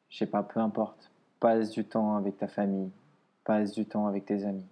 je 0.10 0.18
sais 0.18 0.26
pas, 0.26 0.44
peu 0.44 0.60
importe. 0.60 1.12
Passe 1.40 1.72
du 1.72 1.86
temps 1.86 2.16
avec 2.16 2.38
ta 2.38 2.48
famille, 2.48 2.92
passe 3.44 3.72
du 3.72 3.86
temps 3.86 4.08
avec 4.08 4.26
tes 4.26 4.46
amis, 4.46 4.68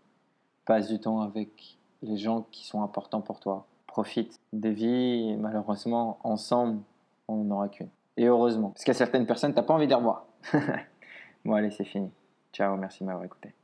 passe 0.65 0.87
du 0.87 0.99
temps 0.99 1.21
avec 1.21 1.77
les 2.03 2.17
gens 2.17 2.45
qui 2.51 2.65
sont 2.65 2.83
importants 2.83 3.21
pour 3.21 3.39
toi. 3.39 3.65
Profite 3.87 4.39
des 4.53 4.71
vies, 4.71 5.35
malheureusement, 5.37 6.19
ensemble, 6.23 6.79
on 7.27 7.43
n'en 7.43 7.55
aura 7.55 7.69
qu'une. 7.69 7.89
Et 8.17 8.25
heureusement, 8.25 8.69
parce 8.69 8.87
a 8.87 8.93
certaines 8.93 9.25
personnes, 9.25 9.53
t'as 9.53 9.63
pas 9.63 9.73
envie 9.73 9.87
de 9.87 9.91
les 9.91 9.95
revoir. 9.95 10.27
bon, 11.45 11.53
allez, 11.53 11.71
c'est 11.71 11.85
fini. 11.85 12.11
Ciao, 12.53 12.77
merci 12.77 13.03
de 13.03 13.07
m'avoir 13.07 13.25
écouté. 13.25 13.58